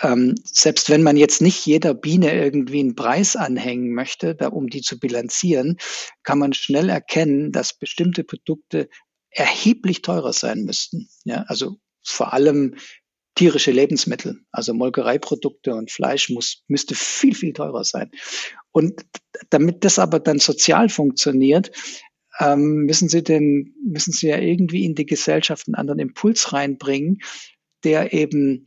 ähm, 0.01 0.35
selbst 0.43 0.89
wenn 0.89 1.03
man 1.03 1.17
jetzt 1.17 1.41
nicht 1.41 1.65
jeder 1.65 1.93
Biene 1.93 2.33
irgendwie 2.33 2.79
einen 2.79 2.95
Preis 2.95 3.35
anhängen 3.35 3.93
möchte, 3.93 4.35
da, 4.35 4.47
um 4.47 4.67
die 4.67 4.81
zu 4.81 4.99
bilanzieren, 4.99 5.77
kann 6.23 6.39
man 6.39 6.53
schnell 6.53 6.89
erkennen, 6.89 7.51
dass 7.51 7.73
bestimmte 7.73 8.23
Produkte 8.23 8.89
erheblich 9.29 10.01
teurer 10.01 10.33
sein 10.33 10.63
müssten. 10.63 11.09
Ja, 11.23 11.43
also 11.47 11.77
vor 12.03 12.33
allem 12.33 12.75
tierische 13.35 13.71
Lebensmittel, 13.71 14.41
also 14.51 14.73
Molkereiprodukte 14.73 15.73
und 15.73 15.91
Fleisch 15.91 16.29
muss, 16.29 16.63
müsste 16.67 16.95
viel, 16.95 17.35
viel 17.35 17.53
teurer 17.53 17.83
sein. 17.83 18.11
Und 18.71 19.05
damit 19.49 19.85
das 19.85 19.99
aber 19.99 20.19
dann 20.19 20.39
sozial 20.39 20.89
funktioniert, 20.89 21.71
ähm, 22.39 22.85
müssen 22.85 23.09
Sie 23.09 23.23
denn, 23.23 23.75
müssen 23.85 24.13
Sie 24.13 24.27
ja 24.27 24.37
irgendwie 24.37 24.85
in 24.85 24.95
die 24.95 25.05
Gesellschaft 25.05 25.67
einen 25.67 25.75
anderen 25.75 25.99
Impuls 25.99 26.53
reinbringen, 26.53 27.19
der 27.83 28.13
eben 28.13 28.65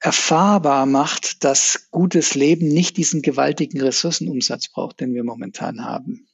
erfahrbar 0.00 0.86
macht, 0.86 1.44
dass 1.44 1.88
gutes 1.90 2.34
Leben 2.34 2.68
nicht 2.68 2.96
diesen 2.96 3.22
gewaltigen 3.22 3.80
Ressourcenumsatz 3.80 4.68
braucht, 4.68 5.00
den 5.00 5.14
wir 5.14 5.24
momentan 5.24 5.84
haben. 5.84 6.28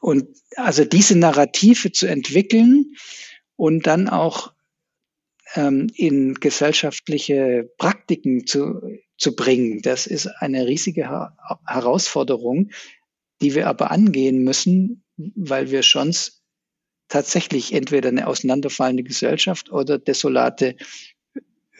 Und 0.00 0.28
also 0.56 0.84
diese 0.84 1.16
Narrative 1.16 1.92
zu 1.92 2.06
entwickeln 2.06 2.94
und 3.56 3.86
dann 3.86 4.08
auch 4.08 4.52
ähm, 5.54 5.88
in 5.94 6.34
gesellschaftliche 6.34 7.70
Praktiken 7.78 8.46
zu, 8.46 8.80
zu 9.18 9.36
bringen, 9.36 9.82
das 9.82 10.06
ist 10.06 10.26
eine 10.26 10.66
riesige 10.66 11.08
ha 11.08 11.36
Herausforderung, 11.66 12.70
die 13.40 13.54
wir 13.54 13.68
aber 13.68 13.90
angehen 13.90 14.42
müssen, 14.42 15.04
weil 15.16 15.70
wir 15.70 15.82
sonst 15.82 16.42
tatsächlich 17.08 17.74
entweder 17.74 18.08
eine 18.08 18.26
auseinanderfallende 18.26 19.02
Gesellschaft 19.02 19.70
oder 19.70 19.98
desolate 19.98 20.76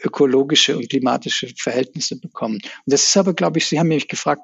ökologische 0.03 0.77
und 0.77 0.89
klimatische 0.89 1.53
Verhältnisse 1.57 2.19
bekommen. 2.19 2.55
Und 2.55 2.93
das 2.93 3.05
ist 3.05 3.17
aber, 3.17 3.33
glaube 3.33 3.59
ich, 3.59 3.67
Sie 3.67 3.79
haben 3.79 3.87
mich 3.87 4.07
gefragt, 4.07 4.41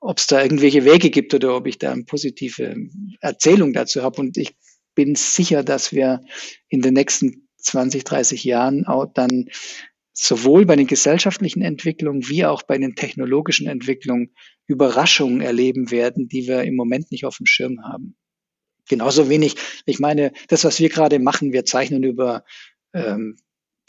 ob 0.00 0.18
es 0.18 0.26
da 0.26 0.42
irgendwelche 0.42 0.84
Wege 0.84 1.10
gibt 1.10 1.34
oder 1.34 1.56
ob 1.56 1.66
ich 1.66 1.78
da 1.78 1.92
eine 1.92 2.04
positive 2.04 2.76
Erzählung 3.20 3.72
dazu 3.72 4.02
habe. 4.02 4.20
Und 4.20 4.36
ich 4.36 4.56
bin 4.94 5.14
sicher, 5.14 5.62
dass 5.62 5.92
wir 5.92 6.20
in 6.68 6.82
den 6.82 6.94
nächsten 6.94 7.48
20, 7.58 8.04
30 8.04 8.44
Jahren 8.44 8.86
auch 8.86 9.06
dann 9.12 9.48
sowohl 10.12 10.66
bei 10.66 10.76
den 10.76 10.86
gesellschaftlichen 10.86 11.62
Entwicklungen 11.62 12.28
wie 12.28 12.44
auch 12.44 12.62
bei 12.62 12.76
den 12.76 12.94
technologischen 12.94 13.66
Entwicklungen 13.66 14.34
Überraschungen 14.66 15.40
erleben 15.40 15.90
werden, 15.90 16.28
die 16.28 16.46
wir 16.46 16.62
im 16.62 16.76
Moment 16.76 17.10
nicht 17.10 17.24
auf 17.24 17.38
dem 17.38 17.46
Schirm 17.46 17.82
haben. 17.82 18.16
Genauso 18.88 19.28
wenig, 19.28 19.54
ich 19.86 20.00
meine, 20.00 20.32
das, 20.48 20.64
was 20.64 20.80
wir 20.80 20.88
gerade 20.88 21.18
machen, 21.18 21.52
wir 21.52 21.64
zeichnen 21.64 22.02
über 22.02 22.44
ähm, 22.92 23.36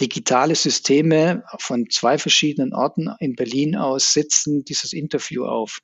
digitale 0.01 0.56
Systeme 0.56 1.43
von 1.60 1.89
zwei 1.89 2.17
verschiedenen 2.17 2.73
Orten 2.73 3.10
in 3.19 3.36
Berlin 3.36 3.75
aus 3.75 4.13
sitzen 4.13 4.65
dieses 4.65 4.93
Interview 4.93 5.45
auf. 5.45 5.79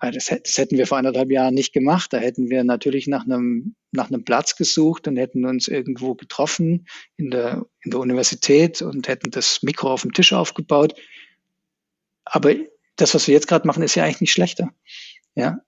das, 0.00 0.26
das 0.26 0.58
hätten 0.58 0.76
wir 0.76 0.86
vor 0.86 0.98
anderthalb 0.98 1.30
Jahren 1.30 1.54
nicht 1.54 1.72
gemacht. 1.72 2.12
Da 2.12 2.18
hätten 2.18 2.50
wir 2.50 2.64
natürlich 2.64 3.06
nach 3.06 3.24
einem, 3.24 3.76
nach 3.92 4.08
einem 4.08 4.24
Platz 4.24 4.56
gesucht 4.56 5.06
und 5.06 5.16
hätten 5.16 5.44
uns 5.46 5.68
irgendwo 5.68 6.14
getroffen 6.14 6.86
in 7.16 7.30
der, 7.30 7.64
in 7.82 7.92
der 7.92 8.00
Universität 8.00 8.82
und 8.82 9.08
hätten 9.08 9.30
das 9.30 9.62
Mikro 9.62 9.92
auf 9.92 10.02
dem 10.02 10.12
Tisch 10.12 10.32
aufgebaut. 10.32 10.94
Aber 12.24 12.54
das, 12.96 13.14
was 13.14 13.28
wir 13.28 13.34
jetzt 13.34 13.48
gerade 13.48 13.66
machen, 13.66 13.82
ist 13.82 13.94
ja 13.94 14.04
eigentlich 14.04 14.22
nicht 14.22 14.32
schlechter. 14.32 14.70
Ja, 15.36 15.58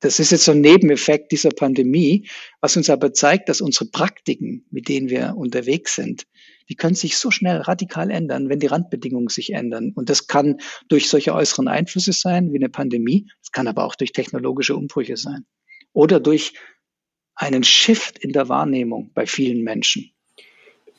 das 0.00 0.20
ist 0.20 0.30
jetzt 0.30 0.44
so 0.44 0.52
ein 0.52 0.60
Nebeneffekt 0.60 1.32
dieser 1.32 1.50
Pandemie, 1.50 2.28
was 2.60 2.76
uns 2.76 2.90
aber 2.90 3.12
zeigt, 3.12 3.48
dass 3.48 3.60
unsere 3.60 3.86
Praktiken, 3.86 4.66
mit 4.70 4.88
denen 4.88 5.08
wir 5.08 5.34
unterwegs 5.36 5.94
sind, 5.94 6.26
die 6.68 6.74
können 6.74 6.94
sich 6.94 7.16
so 7.16 7.30
schnell 7.30 7.58
radikal 7.58 8.10
ändern, 8.10 8.48
wenn 8.48 8.60
die 8.60 8.66
Randbedingungen 8.66 9.28
sich 9.28 9.52
ändern. 9.52 9.92
Und 9.94 10.10
das 10.10 10.26
kann 10.26 10.60
durch 10.88 11.08
solche 11.08 11.34
äußeren 11.34 11.68
Einflüsse 11.68 12.12
sein, 12.12 12.52
wie 12.52 12.56
eine 12.56 12.68
Pandemie. 12.68 13.28
Es 13.42 13.52
kann 13.52 13.68
aber 13.68 13.84
auch 13.84 13.94
durch 13.94 14.12
technologische 14.12 14.76
Umbrüche 14.76 15.16
sein. 15.16 15.46
Oder 15.92 16.20
durch 16.20 16.54
einen 17.34 17.64
Shift 17.64 18.18
in 18.18 18.32
der 18.32 18.48
Wahrnehmung 18.48 19.10
bei 19.14 19.26
vielen 19.26 19.62
Menschen. 19.62 20.10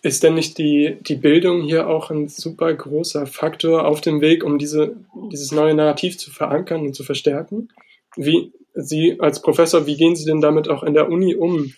Ist 0.04 0.24
denn 0.24 0.36
nicht 0.36 0.58
die, 0.58 0.98
die 1.02 1.16
Bildung 1.16 1.64
hier 1.64 1.88
auch 1.88 2.12
ein 2.12 2.28
super 2.28 2.74
großer 2.74 3.26
Faktor 3.26 3.86
auf 3.86 4.00
dem 4.00 4.22
Weg, 4.22 4.44
um 4.44 4.60
diese, 4.60 4.96
dieses 5.32 5.52
neue 5.52 5.74
Narrativ 5.74 6.18
zu 6.18 6.32
verankern 6.32 6.82
und 6.82 6.96
zu 6.96 7.04
verstärken? 7.04 7.70
Wie 8.16 8.54
Sie 8.76 9.20
als 9.20 9.42
Professor, 9.42 9.88
wie 9.88 9.98
gehen 9.98 10.16
Sie 10.16 10.26
denn 10.26 10.40
damit 10.40 10.70
auch 10.70 10.84
in 10.84 10.94
der 10.94 11.10
Uni 11.10 11.36
um? 11.36 11.74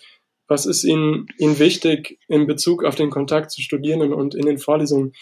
Was 0.50 0.66
ist 0.66 0.82
Ihnen, 0.82 1.28
Ihnen 1.38 1.60
wichtig 1.60 2.18
in 2.26 2.48
Bezug 2.48 2.84
auf 2.84 2.96
den 2.96 3.08
Kontakt 3.08 3.52
zu 3.52 3.62
Studierenden 3.62 4.12
und 4.12 4.34
in 4.34 4.46
den 4.46 4.58
Vorlesungen? 4.58 5.12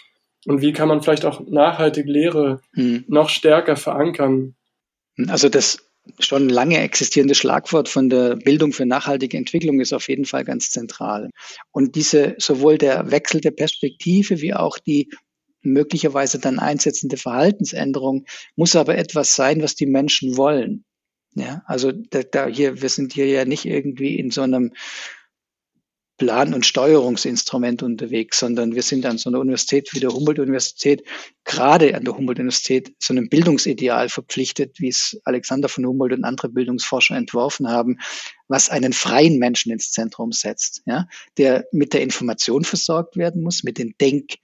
Und 0.47 0.61
wie 0.61 0.73
kann 0.73 0.87
man 0.87 1.03
vielleicht 1.03 1.23
auch 1.23 1.39
nachhaltig 1.47 2.07
Lehre 2.07 2.61
hm. 2.73 3.05
noch 3.07 3.29
stärker 3.29 3.75
verankern? 3.75 4.55
Also 5.27 5.47
das 5.47 5.85
schon 6.17 6.49
lange 6.49 6.79
existierende 6.79 7.35
Schlagwort 7.35 7.89
von 7.89 8.09
der 8.09 8.37
Bildung 8.37 8.73
für 8.73 8.87
nachhaltige 8.87 9.37
Entwicklung 9.37 9.79
ist 9.81 9.93
auf 9.93 10.09
jeden 10.09 10.25
Fall 10.25 10.45
ganz 10.45 10.71
zentral. 10.71 11.29
Und 11.69 11.95
diese 11.95 12.33
sowohl 12.39 12.79
der 12.79 13.11
Wechsel 13.11 13.39
der 13.39 13.51
Perspektive 13.51 14.41
wie 14.41 14.55
auch 14.55 14.79
die 14.79 15.11
möglicherweise 15.61 16.39
dann 16.39 16.57
einsetzende 16.57 17.17
Verhaltensänderung 17.17 18.25
muss 18.55 18.75
aber 18.75 18.97
etwas 18.97 19.35
sein, 19.35 19.61
was 19.61 19.75
die 19.75 19.85
Menschen 19.85 20.37
wollen. 20.37 20.85
Ja, 21.35 21.61
also 21.65 21.91
da, 21.91 22.23
da 22.23 22.47
hier, 22.47 22.81
wir 22.81 22.89
sind 22.89 23.13
hier 23.13 23.27
ja 23.27 23.45
nicht 23.45 23.65
irgendwie 23.65 24.17
in 24.17 24.31
so 24.31 24.41
einem 24.41 24.73
Plan- 26.19 26.53
und 26.53 26.65
Steuerungsinstrument 26.65 27.81
unterwegs, 27.81 28.39
sondern 28.39 28.75
wir 28.75 28.83
sind 28.83 29.05
an 29.05 29.17
so 29.17 29.29
einer 29.29 29.39
Universität 29.39 29.89
wie 29.93 29.99
der 29.99 30.11
Humboldt-Universität, 30.11 31.03
gerade 31.45 31.95
an 31.95 32.03
der 32.03 32.15
Humboldt-Universität, 32.15 32.93
so 32.99 33.13
einem 33.13 33.29
Bildungsideal 33.29 34.09
verpflichtet, 34.09 34.79
wie 34.79 34.89
es 34.89 35.19
Alexander 35.23 35.69
von 35.69 35.85
Humboldt 35.85 36.13
und 36.13 36.25
andere 36.25 36.49
Bildungsforscher 36.49 37.15
entworfen 37.15 37.69
haben, 37.69 37.97
was 38.47 38.69
einen 38.69 38.93
freien 38.93 39.39
Menschen 39.39 39.71
ins 39.71 39.91
Zentrum 39.91 40.31
setzt, 40.31 40.83
ja, 40.85 41.07
der 41.37 41.65
mit 41.71 41.93
der 41.93 42.01
Information 42.01 42.63
versorgt 42.63 43.17
werden 43.17 43.41
muss, 43.41 43.63
mit 43.63 43.79
den 43.79 43.95
Denk- 43.99 44.35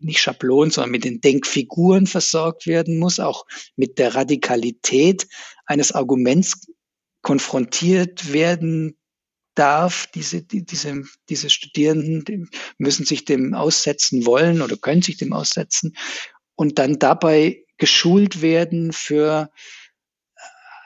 nicht 0.00 0.18
Schablonen, 0.18 0.72
sondern 0.72 0.90
mit 0.90 1.04
den 1.04 1.20
Denkfiguren 1.20 2.08
versorgt 2.08 2.66
werden 2.66 2.98
muss, 2.98 3.20
auch 3.20 3.46
mit 3.76 3.98
der 3.98 4.16
Radikalität 4.16 5.28
eines 5.66 5.92
Arguments 5.92 6.66
konfrontiert 7.22 8.32
werden 8.32 8.98
darf. 9.54 10.06
Diese, 10.14 10.42
die, 10.42 10.64
diese, 10.64 11.02
diese 11.28 11.50
Studierenden 11.50 12.50
müssen 12.78 13.04
sich 13.04 13.24
dem 13.24 13.54
aussetzen 13.54 14.26
wollen 14.26 14.62
oder 14.62 14.76
können 14.76 15.02
sich 15.02 15.16
dem 15.16 15.32
aussetzen 15.32 15.96
und 16.54 16.78
dann 16.78 16.98
dabei 16.98 17.64
geschult 17.78 18.42
werden 18.42 18.92
für 18.92 19.50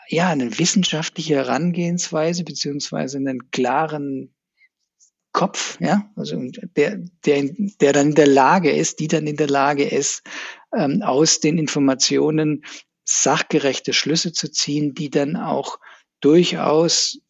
ja, 0.09 0.29
eine 0.29 0.59
wissenschaftliche 0.59 1.35
Herangehensweise 1.35 2.45
beziehungsweise 2.45 3.19
einen 3.19 3.51
klaren 3.51 4.35
Kopf, 5.33 5.79
ja, 5.81 6.11
also 6.17 6.41
der, 6.77 6.97
der, 7.27 7.51
der 7.81 7.93
dann 7.93 8.09
in 8.09 8.15
der 8.15 8.27
Lage 8.27 8.71
ist, 8.71 9.01
die 9.01 9.09
dann 9.09 9.27
in 9.27 9.37
der 9.37 9.49
Lage 9.49 9.85
ist, 9.85 10.23
ähm, 10.75 11.03
aus 11.03 11.41
den 11.41 11.59
Informationen 11.59 12.65
sachgerechte 13.05 13.93
Schlüsse 13.93 14.33
zu 14.33 14.51
ziehen, 14.51 14.95
die 14.95 15.11
dann 15.11 15.37
auch 15.37 15.79
durchaus 16.21 17.21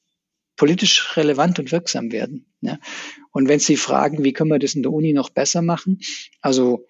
politisch 0.56 1.16
relevant 1.16 1.58
und 1.58 1.72
wirksam 1.72 2.12
werden. 2.12 2.46
Ja. 2.60 2.78
Und 3.32 3.48
wenn 3.48 3.60
Sie 3.60 3.76
fragen, 3.76 4.24
wie 4.24 4.32
können 4.32 4.50
wir 4.50 4.58
das 4.58 4.74
in 4.74 4.82
der 4.82 4.92
Uni 4.92 5.12
noch 5.12 5.30
besser 5.30 5.62
machen? 5.62 6.00
Also 6.40 6.86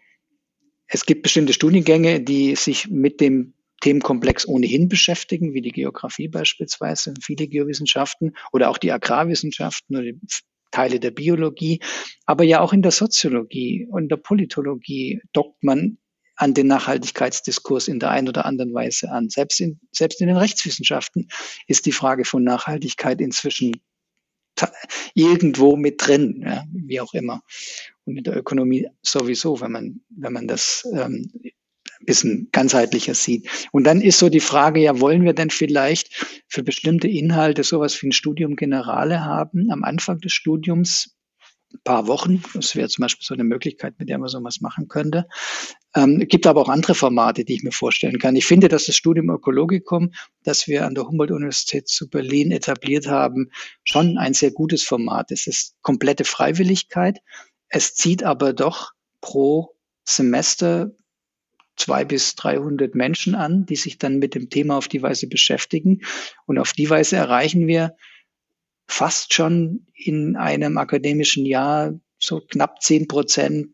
es 0.87 1.05
gibt 1.07 1.23
bestimmte 1.23 1.53
Studiengänge, 1.53 2.21
die 2.21 2.55
sich 2.55 2.89
mit 2.89 3.21
dem 3.21 3.55
Themenkomplex 3.83 4.47
ohnehin 4.49 4.89
beschäftigen, 4.89 5.53
wie 5.53 5.61
die 5.61 5.73
Geografie 5.73 6.29
beispielsweise, 6.29 7.15
viele 7.21 7.47
Geowissenschaften 7.47 8.37
oder 8.53 8.71
auch 8.71 8.79
die 8.79 8.93
Agrarwissenschaften 8.93 9.97
oder 9.97 10.13
Teile 10.71 10.99
der 11.01 11.11
Biologie, 11.11 11.81
aber 12.25 12.45
ja 12.45 12.61
auch 12.61 12.73
in 12.73 12.83
der 12.83 12.91
Soziologie 12.91 13.87
und 13.89 14.09
der 14.09 14.17
Politologie 14.17 15.21
dockt 15.33 15.63
man 15.63 15.99
an 16.37 16.55
den 16.55 16.67
Nachhaltigkeitsdiskurs 16.67 17.89
in 17.89 17.99
der 17.99 18.11
einen 18.11 18.29
oder 18.29 18.45
anderen 18.45 18.73
Weise 18.75 19.11
an. 19.11 19.29
Selbst 19.29 19.61
in, 19.61 19.81
selbst 19.91 20.21
in 20.21 20.29
den 20.29 20.37
Rechtswissenschaften 20.37 21.29
ist 21.67 21.87
die 21.87 21.93
Frage 21.93 22.25
von 22.25 22.45
Nachhaltigkeit 22.45 23.21
inzwischen 23.21 23.81
irgendwo 25.15 25.77
mit 25.77 26.07
drin, 26.07 26.43
ja, 26.47 26.65
wie 26.73 27.01
auch 27.01 27.13
immer. 27.15 27.43
Und 28.05 28.19
in 28.19 28.25
der 28.25 28.37
Ökonomie 28.37 28.89
sowieso, 29.03 29.61
wenn 29.61 29.73
man, 29.73 30.01
wenn 30.09 30.33
man 30.33 30.47
das 30.47 30.87
ähm, 30.95 31.31
bisschen 32.05 32.49
ganzheitlicher 32.53 33.15
sieht. 33.15 33.49
Und 33.73 33.85
dann 33.85 34.01
ist 34.01 34.19
so 34.19 34.29
die 34.29 34.41
Frage, 34.41 34.81
ja, 34.81 35.01
wollen 35.01 35.25
wir 35.25 35.33
denn 35.33 35.51
vielleicht 35.51 36.43
für 36.49 36.63
bestimmte 36.63 37.09
Inhalte 37.09 37.65
sowas 37.65 38.01
wie 38.01 38.09
ein 38.09 38.13
Studium 38.13 38.57
Generale 38.57 39.25
haben 39.25 39.71
am 39.71 39.85
Anfang 39.85 40.21
des 40.21 40.33
Studiums? 40.33 41.16
Paar 41.85 42.07
Wochen, 42.07 42.43
das 42.55 42.75
wäre 42.75 42.89
zum 42.89 43.03
Beispiel 43.03 43.25
so 43.25 43.35
eine 43.35 43.45
Möglichkeit, 43.45 43.95
mit 43.99 44.09
der 44.09 44.19
man 44.19 44.29
sowas 44.29 44.61
machen 44.61 44.89
könnte. 44.89 45.27
Ähm, 45.95 46.21
es 46.21 46.29
gibt 46.29 46.47
aber 46.47 46.61
auch 46.63 46.69
andere 46.69 46.95
Formate, 46.95 47.45
die 47.45 47.55
ich 47.55 47.63
mir 47.63 47.73
vorstellen 47.73 48.19
kann. 48.19 48.37
Ich 48.37 48.47
finde, 48.47 48.69
dass 48.69 48.87
das 48.87 48.97
Studium 48.97 49.31
Ökologikum, 49.31 50.13
das 50.43 50.67
wir 50.69 50.87
an 50.87 50.95
der 50.95 51.07
Humboldt-Universität 51.07 51.89
zu 51.89 52.09
Berlin 52.09 52.53
etabliert 52.53 53.07
haben, 53.07 53.51
schon 53.85 54.19
ein 54.19 54.35
sehr 54.35 54.51
gutes 54.51 54.83
Format 54.83 55.31
ist. 55.31 55.47
Es 55.47 55.59
ist 55.59 55.77
komplette 55.83 56.25
Freiwilligkeit. 56.25 57.19
Es 57.69 57.95
zieht 57.95 58.23
aber 58.23 58.53
doch 58.53 58.93
pro 59.21 59.75
Semester 60.05 60.93
zwei 61.77 62.05
bis 62.05 62.35
300 62.37 62.95
Menschen 62.95 63.35
an, 63.35 63.67
die 63.67 63.77
sich 63.77 63.99
dann 63.99 64.19
mit 64.19 64.35
dem 64.35 64.51
Thema 64.51 64.77
auf 64.77 64.89
die 64.89 65.03
Weise 65.03 65.29
beschäftigen. 65.29 66.03
Und 66.47 66.59
auf 66.59 66.73
die 66.73 66.89
Weise 66.89 67.17
erreichen 67.17 67.67
wir 67.67 67.97
fast 68.89 69.35
schon 69.35 69.87
in 69.95 70.37
einem 70.37 70.79
akademischen 70.79 71.47
Jahr 71.47 71.99
so 72.19 72.41
knapp 72.41 72.83
zehn 72.83 73.09
Prozent 73.09 73.69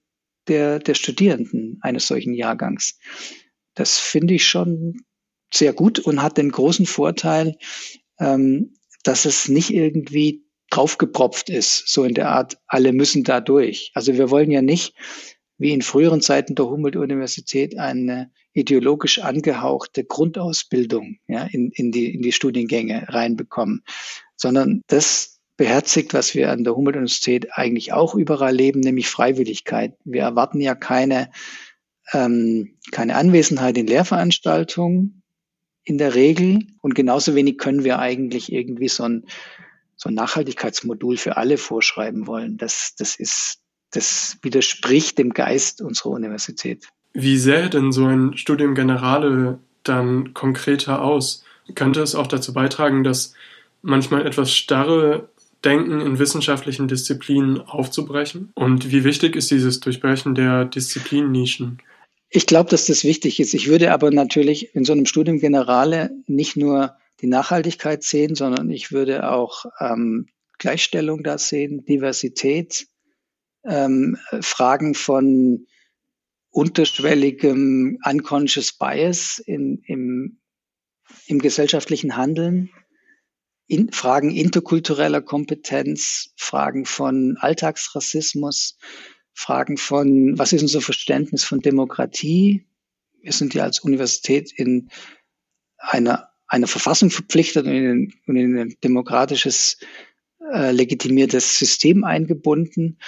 der, 0.48 0.78
der 0.78 0.94
Studierenden 0.94 1.78
eines 1.82 2.06
solchen 2.06 2.34
Jahrgangs. 2.34 2.98
Das 3.74 3.98
finde 3.98 4.34
ich 4.34 4.46
schon 4.46 5.04
sehr 5.52 5.72
gut 5.72 5.98
und 5.98 6.22
hat 6.22 6.38
den 6.38 6.50
großen 6.50 6.86
Vorteil, 6.86 7.56
ähm, 8.18 8.74
dass 9.04 9.24
es 9.24 9.48
nicht 9.48 9.70
irgendwie 9.70 10.44
draufgepropft 10.70 11.50
ist, 11.50 11.88
so 11.88 12.04
in 12.04 12.14
der 12.14 12.30
Art, 12.30 12.56
alle 12.66 12.92
müssen 12.92 13.24
da 13.24 13.40
durch. 13.40 13.90
Also 13.94 14.14
wir 14.14 14.30
wollen 14.30 14.50
ja 14.50 14.62
nicht 14.62 14.94
wie 15.58 15.72
in 15.72 15.82
früheren 15.82 16.22
Zeiten 16.22 16.54
der 16.54 16.66
Humboldt-Universität 16.66 17.78
eine 17.78 18.32
ideologisch 18.52 19.20
angehauchte 19.20 20.04
Grundausbildung 20.04 21.18
ja, 21.28 21.44
in, 21.44 21.70
in, 21.74 21.92
die, 21.92 22.14
in 22.14 22.22
die 22.22 22.32
Studiengänge 22.32 23.06
reinbekommen, 23.08 23.84
sondern 24.42 24.82
das 24.88 25.38
beherzigt, 25.56 26.12
was 26.12 26.34
wir 26.34 26.50
an 26.50 26.64
der 26.64 26.74
Humboldt-Universität 26.74 27.52
eigentlich 27.52 27.92
auch 27.92 28.14
überall 28.14 28.54
leben, 28.54 28.80
nämlich 28.80 29.08
Freiwilligkeit. 29.08 29.94
Wir 30.04 30.22
erwarten 30.22 30.60
ja 30.60 30.74
keine, 30.74 31.30
ähm, 32.12 32.76
keine 32.90 33.14
Anwesenheit 33.14 33.78
in 33.78 33.86
Lehrveranstaltungen 33.86 35.22
in 35.84 35.98
der 35.98 36.14
Regel 36.14 36.66
und 36.80 36.94
genauso 36.94 37.34
wenig 37.34 37.58
können 37.58 37.84
wir 37.84 38.00
eigentlich 38.00 38.52
irgendwie 38.52 38.88
so 38.88 39.04
ein, 39.04 39.24
so 39.96 40.08
ein 40.08 40.14
Nachhaltigkeitsmodul 40.14 41.16
für 41.16 41.36
alle 41.36 41.56
vorschreiben 41.56 42.26
wollen. 42.26 42.56
Das, 42.56 42.94
das 42.98 43.16
ist 43.16 43.60
das 43.92 44.38
widerspricht 44.42 45.18
dem 45.18 45.34
Geist 45.34 45.82
unserer 45.82 46.10
Universität. 46.10 46.88
Wie 47.12 47.36
sähe 47.36 47.68
denn 47.68 47.92
so 47.92 48.06
ein 48.06 48.36
Studium 48.36 48.74
Generale 48.74 49.58
dann 49.84 50.32
konkreter 50.34 51.02
aus? 51.02 51.44
Könnte 51.74 52.00
es 52.00 52.14
auch 52.14 52.26
dazu 52.26 52.54
beitragen, 52.54 53.04
dass 53.04 53.34
manchmal 53.82 54.26
etwas 54.26 54.54
starre 54.54 55.28
Denken 55.64 56.00
in 56.00 56.18
wissenschaftlichen 56.18 56.88
Disziplinen 56.88 57.60
aufzubrechen? 57.60 58.50
Und 58.54 58.90
wie 58.90 59.04
wichtig 59.04 59.36
ist 59.36 59.50
dieses 59.50 59.80
Durchbrechen 59.80 60.34
der 60.34 60.64
Disziplinnischen? 60.64 61.78
Ich 62.30 62.46
glaube, 62.46 62.70
dass 62.70 62.86
das 62.86 63.04
wichtig 63.04 63.38
ist. 63.40 63.54
Ich 63.54 63.68
würde 63.68 63.92
aber 63.92 64.10
natürlich 64.10 64.74
in 64.74 64.84
so 64.84 64.92
einem 64.92 65.06
Studium 65.06 65.38
Generale 65.38 66.10
nicht 66.26 66.56
nur 66.56 66.96
die 67.20 67.26
Nachhaltigkeit 67.26 68.02
sehen, 68.02 68.34
sondern 68.34 68.70
ich 68.70 68.90
würde 68.90 69.30
auch 69.30 69.66
ähm, 69.78 70.26
Gleichstellung 70.58 71.22
da 71.22 71.38
sehen, 71.38 71.84
Diversität, 71.84 72.86
ähm, 73.64 74.16
Fragen 74.40 74.94
von 74.94 75.66
unterschwelligem 76.50 77.98
unconscious 78.04 78.72
bias 78.72 79.38
in, 79.38 79.82
im 79.86 80.38
im 81.26 81.38
gesellschaftlichen 81.38 82.16
Handeln, 82.16 82.70
in, 83.72 83.90
Fragen 83.90 84.30
interkultureller 84.30 85.22
Kompetenz, 85.22 86.34
Fragen 86.36 86.84
von 86.84 87.38
Alltagsrassismus, 87.40 88.76
Fragen 89.32 89.78
von, 89.78 90.38
was 90.38 90.52
ist 90.52 90.60
unser 90.60 90.82
Verständnis 90.82 91.42
von 91.44 91.60
Demokratie? 91.60 92.66
Wir 93.22 93.32
sind 93.32 93.54
ja 93.54 93.62
als 93.62 93.80
Universität 93.80 94.52
in 94.54 94.90
einer, 95.78 96.28
einer 96.48 96.66
Verfassung 96.66 97.10
verpflichtet 97.10 97.64
und 97.64 97.72
in, 97.72 98.14
und 98.26 98.36
in 98.36 98.58
ein 98.58 98.76
demokratisches, 98.84 99.78
äh, 100.52 100.70
legitimiertes 100.70 101.58
System 101.58 102.04
eingebunden. 102.04 102.98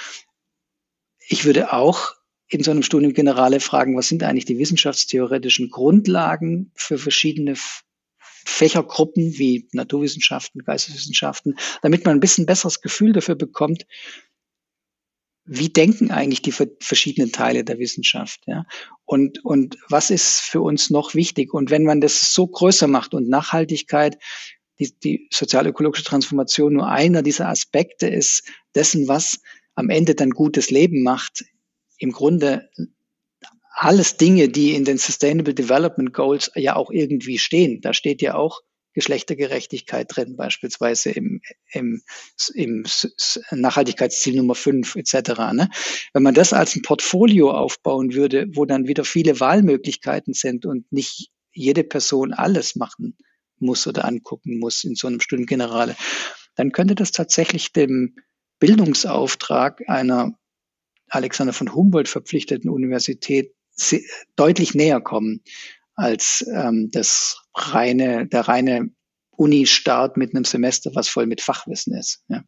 Ich 1.28 1.44
würde 1.44 1.74
auch 1.74 2.14
in 2.48 2.62
so 2.62 2.70
einem 2.70 2.82
Studium 2.82 3.12
Generale 3.12 3.60
fragen, 3.60 3.98
was 3.98 4.08
sind 4.08 4.22
eigentlich 4.22 4.46
die 4.46 4.58
wissenschaftstheoretischen 4.58 5.68
Grundlagen 5.68 6.72
für 6.74 6.96
verschiedene 6.96 7.54
Fächergruppen 8.44 9.38
wie 9.38 9.68
Naturwissenschaften, 9.72 10.64
Geisteswissenschaften, 10.64 11.56
damit 11.82 12.04
man 12.04 12.16
ein 12.16 12.20
bisschen 12.20 12.46
besseres 12.46 12.80
Gefühl 12.80 13.12
dafür 13.12 13.34
bekommt, 13.34 13.86
wie 15.46 15.68
denken 15.68 16.10
eigentlich 16.10 16.40
die 16.40 16.52
verschiedenen 16.52 17.30
Teile 17.30 17.64
der 17.64 17.78
Wissenschaft, 17.78 18.40
ja? 18.46 18.64
Und, 19.04 19.44
und 19.44 19.76
was 19.90 20.10
ist 20.10 20.40
für 20.40 20.62
uns 20.62 20.88
noch 20.88 21.14
wichtig? 21.14 21.52
Und 21.52 21.70
wenn 21.70 21.84
man 21.84 22.00
das 22.00 22.32
so 22.32 22.46
größer 22.46 22.86
macht 22.86 23.12
und 23.12 23.28
Nachhaltigkeit, 23.28 24.16
die, 24.78 24.98
die 24.98 25.28
sozialökologische 25.30 26.04
Transformation 26.04 26.72
nur 26.72 26.88
einer 26.88 27.22
dieser 27.22 27.48
Aspekte 27.48 28.06
ist 28.06 28.44
dessen, 28.74 29.06
was 29.06 29.40
am 29.74 29.90
Ende 29.90 30.14
dann 30.14 30.30
gutes 30.30 30.70
Leben 30.70 31.02
macht, 31.02 31.44
im 31.98 32.12
Grunde 32.12 32.70
alles 33.74 34.16
Dinge, 34.16 34.48
die 34.48 34.74
in 34.74 34.84
den 34.84 34.98
Sustainable 34.98 35.54
Development 35.54 36.12
Goals 36.12 36.50
ja 36.54 36.76
auch 36.76 36.90
irgendwie 36.90 37.38
stehen. 37.38 37.80
Da 37.80 37.92
steht 37.92 38.22
ja 38.22 38.34
auch 38.34 38.60
Geschlechtergerechtigkeit 38.94 40.06
drin, 40.08 40.36
beispielsweise 40.36 41.10
im, 41.10 41.40
im, 41.72 42.02
im 42.54 42.84
Nachhaltigkeitsziel 43.50 44.36
Nummer 44.36 44.54
5 44.54 44.94
etc. 44.94 45.14
Ne? 45.52 45.68
Wenn 46.12 46.22
man 46.22 46.34
das 46.34 46.52
als 46.52 46.76
ein 46.76 46.82
Portfolio 46.82 47.50
aufbauen 47.50 48.14
würde, 48.14 48.46
wo 48.54 48.64
dann 48.64 48.86
wieder 48.86 49.04
viele 49.04 49.40
Wahlmöglichkeiten 49.40 50.32
sind 50.32 50.64
und 50.64 50.90
nicht 50.92 51.30
jede 51.52 51.82
Person 51.82 52.32
alles 52.32 52.76
machen 52.76 53.16
muss 53.58 53.86
oder 53.86 54.04
angucken 54.04 54.60
muss 54.60 54.84
in 54.84 54.94
so 54.94 55.08
einem 55.08 55.20
Studiengenerale, 55.20 55.96
dann 56.54 56.70
könnte 56.70 56.94
das 56.94 57.10
tatsächlich 57.10 57.72
dem 57.72 58.14
Bildungsauftrag 58.60 59.82
einer 59.88 60.38
Alexander 61.08 61.52
von 61.52 61.74
Humboldt 61.74 62.08
verpflichteten 62.08 62.70
Universität 62.70 63.52
deutlich 64.36 64.74
näher 64.74 65.00
kommen 65.00 65.42
als 65.94 66.44
ähm, 66.52 66.90
das 66.90 67.42
reine, 67.54 68.26
der 68.26 68.42
reine 68.42 68.90
Uni-Start 69.36 70.16
mit 70.16 70.34
einem 70.34 70.44
Semester, 70.44 70.94
was 70.94 71.08
voll 71.08 71.26
mit 71.26 71.40
Fachwissen 71.40 71.94
ist. 71.94 72.22
Ja. 72.28 72.44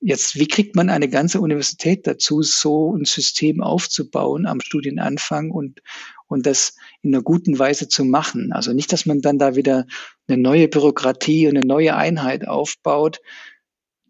Jetzt, 0.00 0.36
wie 0.36 0.46
kriegt 0.46 0.76
man 0.76 0.90
eine 0.90 1.08
ganze 1.08 1.40
Universität 1.40 2.06
dazu, 2.06 2.42
so 2.42 2.94
ein 2.94 3.04
System 3.04 3.62
aufzubauen 3.62 4.46
am 4.46 4.60
Studienanfang 4.60 5.50
und, 5.50 5.80
und 6.26 6.46
das 6.46 6.74
in 7.02 7.14
einer 7.14 7.22
guten 7.22 7.58
Weise 7.58 7.88
zu 7.88 8.04
machen? 8.04 8.52
Also 8.52 8.72
nicht, 8.72 8.92
dass 8.92 9.06
man 9.06 9.20
dann 9.20 9.38
da 9.38 9.56
wieder 9.56 9.86
eine 10.28 10.40
neue 10.40 10.68
Bürokratie 10.68 11.46
und 11.46 11.56
eine 11.56 11.66
neue 11.66 11.96
Einheit 11.96 12.46
aufbaut, 12.46 13.20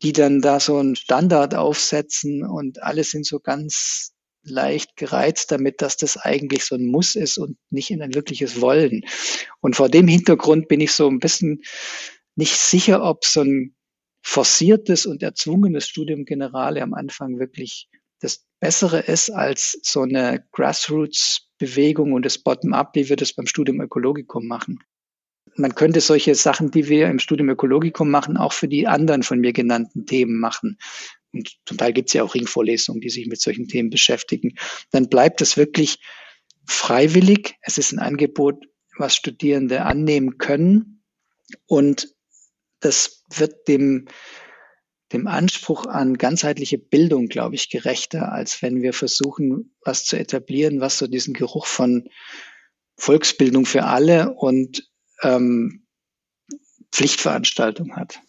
die 0.03 0.13
dann 0.13 0.41
da 0.41 0.61
so 0.61 0.77
einen 0.77 0.95
Standard 0.95 1.55
aufsetzen 1.55 2.45
und 2.45 2.83
alle 2.83 3.03
sind 3.03 3.27
so 3.27 3.41
ganz 3.41 4.13
leicht 4.49 4.97
gereizt 4.97 5.51
damit, 5.51 5.83
dass 5.83 5.97
das 5.97 6.17
eigentlich 6.17 6.65
so 6.65 6.75
ein 6.75 6.87
Muss 6.87 7.15
ist 7.15 7.39
und 7.39 7.57
nicht 7.71 7.91
in 7.91 8.03
ein 8.03 8.15
wirkliches 8.15 8.61
Wollen. 8.61 9.05
Und 9.61 9.77
vor 9.77 9.89
dem 9.89 10.09
Hintergrund 10.09 10.69
bin 10.69 10.81
ich 10.81 10.93
so 10.93 11.09
ein 11.09 11.19
bisschen 11.19 11.63
nicht 12.37 12.57
sicher, 12.57 13.03
ob 13.03 13.25
so 13.25 13.43
ein 13.43 13.75
forciertes 14.23 15.07
und 15.07 15.23
erzwungenes 15.23 15.89
Studium 15.89 16.25
Generale 16.25 16.83
am 16.83 16.95
Anfang 16.95 17.39
wirklich 17.39 17.89
das 18.21 18.45
Bessere 18.61 19.01
ist 19.01 19.31
als 19.31 19.79
so 19.83 20.03
eine 20.03 20.45
Grassroots-Bewegung 20.53 22.13
und 22.13 22.25
das 22.25 22.39
Bottom-up, 22.39 22.95
wie 22.95 23.09
wir 23.09 23.17
das 23.17 23.33
beim 23.33 23.47
Studium 23.47 23.81
Ökologikum 23.81 24.47
machen. 24.47 24.81
Man 25.57 25.75
könnte 25.75 26.01
solche 26.01 26.35
Sachen, 26.35 26.71
die 26.71 26.89
wir 26.89 27.09
im 27.09 27.19
Studium 27.19 27.49
Ökologikum 27.49 28.11
machen, 28.11 28.37
auch 28.37 28.53
für 28.53 28.69
die 28.69 28.87
anderen 28.87 29.23
von 29.23 29.41
mir 29.41 29.53
genannten 29.53 30.07
Themen 30.07 30.39
machen 30.39 30.79
und 31.33 31.57
zum 31.67 31.77
Teil 31.77 31.93
gibt 31.93 32.09
es 32.09 32.15
ja 32.15 32.23
auch 32.23 32.35
Ringvorlesungen, 32.35 33.01
die 33.01 33.11
sich 33.11 33.27
mit 33.27 33.41
solchen 33.41 33.69
Themen 33.69 33.91
beschäftigen, 33.91 34.55
dann 34.91 35.09
bleibt 35.09 35.41
es 35.41 35.57
wirklich 35.57 35.99
freiwillig. 36.67 37.57
Es 37.63 37.79
ist 37.79 37.93
ein 37.93 37.99
Angebot, 37.99 38.65
was 38.97 39.17
Studierende 39.17 39.83
annehmen 39.83 40.39
können. 40.39 41.03
Und 41.67 42.15
das 42.81 43.25
wird 43.35 43.69
dem, 43.69 44.07
dem 45.13 45.27
Anspruch 45.27 45.87
an 45.87 46.19
ganzheitliche 46.19 46.79
Bildung, 46.79 47.29
glaube 47.29 47.55
ich, 47.55 47.71
gerechter, 47.71 48.33
als 48.33 48.63
wenn 48.63 48.83
wir 48.83 48.93
versuchen, 48.93 49.75
was 49.83 50.05
zu 50.05 50.19
etablieren, 50.19 50.81
was 50.81 50.99
so 50.99 51.07
diesen 51.07 51.35
Geruch 51.35 51.67
von 51.67 52.09
Volksbildung 52.97 53.65
für 53.65 53.85
alle 53.85 54.35
und 54.35 54.89
ähm, 55.23 55.87
Pflichtveranstaltung 56.93 57.97
hat. 57.97 58.21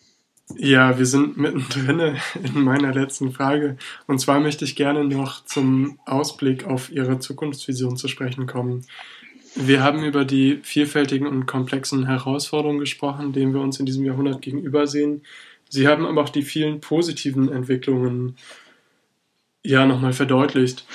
Ja, 0.58 0.98
wir 0.98 1.06
sind 1.06 1.38
mittendrin 1.38 2.18
in 2.44 2.64
meiner 2.64 2.94
letzten 2.94 3.32
Frage. 3.32 3.78
Und 4.08 4.20
zwar 4.20 4.40
möchte 4.40 4.66
ich 4.66 4.76
gerne 4.76 5.04
noch 5.04 5.46
zum 5.46 6.00
Ausblick 6.06 6.66
auf 6.66 6.92
Ihre 6.92 7.20
Zukunftsvision 7.20 7.98
zu 7.98 8.08
sprechen 8.08 8.48
kommen. 8.48 8.86
Wir 9.56 9.84
haben 9.84 10.04
über 10.04 10.26
die 10.26 10.60
vielfältigen 10.64 11.28
und 11.28 11.46
komplexen 11.46 12.06
Herausforderungen 12.06 12.80
gesprochen, 12.80 13.34
denen 13.34 13.54
wir 13.54 13.62
uns 13.62 13.80
in 13.80 13.86
diesem 13.86 14.06
Jahrhundert 14.06 14.42
gegenüber 14.42 14.88
sehen. 14.88 15.22
Sie 15.70 15.88
haben 15.88 16.06
aber 16.06 16.24
auch 16.24 16.30
die 16.30 16.44
vielen 16.44 16.82
positiven 16.82 17.52
Entwicklungen 17.52 18.36
ja 19.64 19.86
nochmal 19.86 20.14
verdeutlicht. 20.14 20.86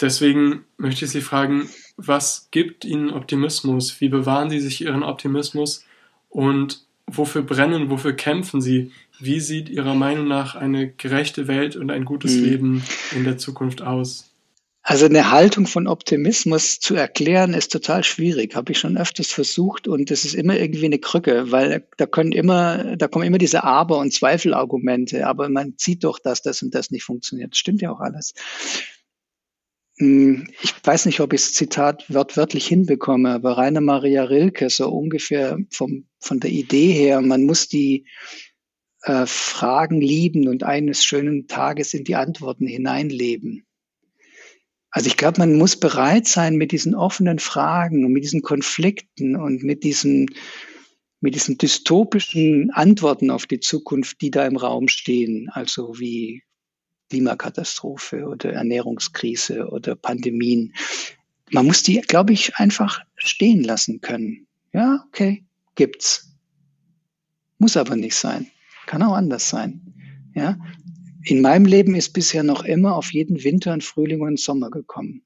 Deswegen 0.00 0.64
möchte 0.76 1.04
ich 1.04 1.10
Sie 1.12 1.20
fragen, 1.20 1.68
was 1.96 2.48
gibt 2.50 2.84
Ihnen 2.84 3.10
Optimismus? 3.10 4.00
Wie 4.00 4.08
bewahren 4.08 4.50
Sie 4.50 4.60
sich 4.60 4.80
Ihren 4.80 5.04
Optimismus? 5.04 5.84
Und 6.30 6.84
wofür 7.06 7.42
brennen, 7.42 7.90
wofür 7.90 8.12
kämpfen 8.14 8.60
Sie? 8.60 8.90
Wie 9.20 9.40
sieht 9.40 9.68
Ihrer 9.68 9.94
Meinung 9.94 10.26
nach 10.26 10.54
eine 10.54 10.90
gerechte 10.90 11.46
Welt 11.46 11.76
und 11.76 11.90
ein 11.90 12.04
gutes 12.04 12.36
mhm. 12.36 12.44
Leben 12.44 12.84
in 13.14 13.24
der 13.24 13.38
Zukunft 13.38 13.82
aus? 13.82 14.30
Also 14.86 15.06
eine 15.06 15.30
Haltung 15.30 15.66
von 15.66 15.86
Optimismus 15.86 16.78
zu 16.78 16.94
erklären, 16.94 17.54
ist 17.54 17.72
total 17.72 18.04
schwierig. 18.04 18.54
Habe 18.54 18.72
ich 18.72 18.78
schon 18.78 18.98
öfters 18.98 19.32
versucht 19.32 19.88
und 19.88 20.10
das 20.10 20.26
ist 20.26 20.34
immer 20.34 20.58
irgendwie 20.58 20.84
eine 20.84 20.98
Krücke, 20.98 21.50
weil 21.50 21.86
da 21.96 22.04
können 22.04 22.32
immer, 22.32 22.94
da 22.96 23.08
kommen 23.08 23.24
immer 23.24 23.38
diese 23.38 23.64
Aber- 23.64 23.96
und 23.96 24.12
Zweifelargumente. 24.12 25.26
Aber 25.26 25.48
man 25.48 25.72
sieht 25.78 26.04
doch, 26.04 26.18
dass 26.18 26.42
das 26.42 26.60
und 26.62 26.74
das 26.74 26.90
nicht 26.90 27.04
funktioniert. 27.04 27.52
Das 27.52 27.58
stimmt 27.58 27.80
ja 27.80 27.92
auch 27.92 28.00
alles. 28.00 28.34
Hm, 29.96 30.48
ich 30.60 30.74
weiß 30.82 31.06
nicht, 31.06 31.20
ob 31.20 31.32
ich 31.32 31.40
das 31.40 31.52
Zitat 31.54 32.04
wörtlich 32.08 32.66
hinbekomme, 32.66 33.30
aber 33.30 33.56
Rainer 33.56 33.80
Maria 33.80 34.24
Rilke, 34.24 34.68
so 34.68 34.90
ungefähr 34.90 35.56
vom, 35.70 36.04
von 36.18 36.40
der 36.40 36.50
Idee 36.50 36.92
her, 36.92 37.22
man 37.22 37.44
muss 37.44 37.68
die 37.68 38.06
äh, 39.04 39.26
Fragen 39.26 40.00
lieben 40.00 40.48
und 40.48 40.62
eines 40.62 41.04
schönen 41.04 41.46
Tages 41.46 41.94
in 41.94 42.04
die 42.04 42.16
Antworten 42.16 42.66
hineinleben. 42.66 43.66
Also 44.90 45.08
ich 45.08 45.16
glaube, 45.16 45.40
man 45.40 45.56
muss 45.56 45.76
bereit 45.76 46.26
sein, 46.26 46.56
mit 46.56 46.72
diesen 46.72 46.94
offenen 46.94 47.38
Fragen 47.38 48.04
und 48.04 48.12
mit 48.12 48.24
diesen 48.24 48.42
Konflikten 48.42 49.36
und 49.36 49.62
mit 49.62 49.84
diesen, 49.84 50.30
mit 51.20 51.34
diesen 51.34 51.58
dystopischen 51.58 52.70
Antworten 52.70 53.30
auf 53.30 53.46
die 53.46 53.60
Zukunft, 53.60 54.20
die 54.20 54.30
da 54.30 54.46
im 54.46 54.56
Raum 54.56 54.88
stehen, 54.88 55.50
also 55.50 55.98
wie 55.98 56.42
Klimakatastrophe 57.10 58.24
oder 58.24 58.52
Ernährungskrise 58.52 59.68
oder 59.68 59.96
Pandemien. 59.96 60.72
Man 61.50 61.66
muss 61.66 61.82
die, 61.82 62.00
glaube 62.00 62.32
ich, 62.32 62.56
einfach 62.56 63.00
stehen 63.16 63.62
lassen 63.62 64.00
können. 64.00 64.46
Ja, 64.72 65.04
okay, 65.08 65.44
gibt's. 65.74 66.30
Muss 67.58 67.76
aber 67.76 67.96
nicht 67.96 68.16
sein. 68.16 68.50
Kann 68.86 69.02
auch 69.02 69.14
anders 69.14 69.48
sein. 69.48 69.94
Ja, 70.34 70.58
in 71.24 71.40
meinem 71.40 71.64
Leben 71.64 71.94
ist 71.94 72.12
bisher 72.12 72.42
noch 72.42 72.64
immer 72.64 72.96
auf 72.96 73.12
jeden 73.12 73.42
Winter 73.44 73.72
und 73.72 73.84
Frühling 73.84 74.20
und 74.20 74.38
Sommer 74.38 74.70
gekommen. 74.70 75.24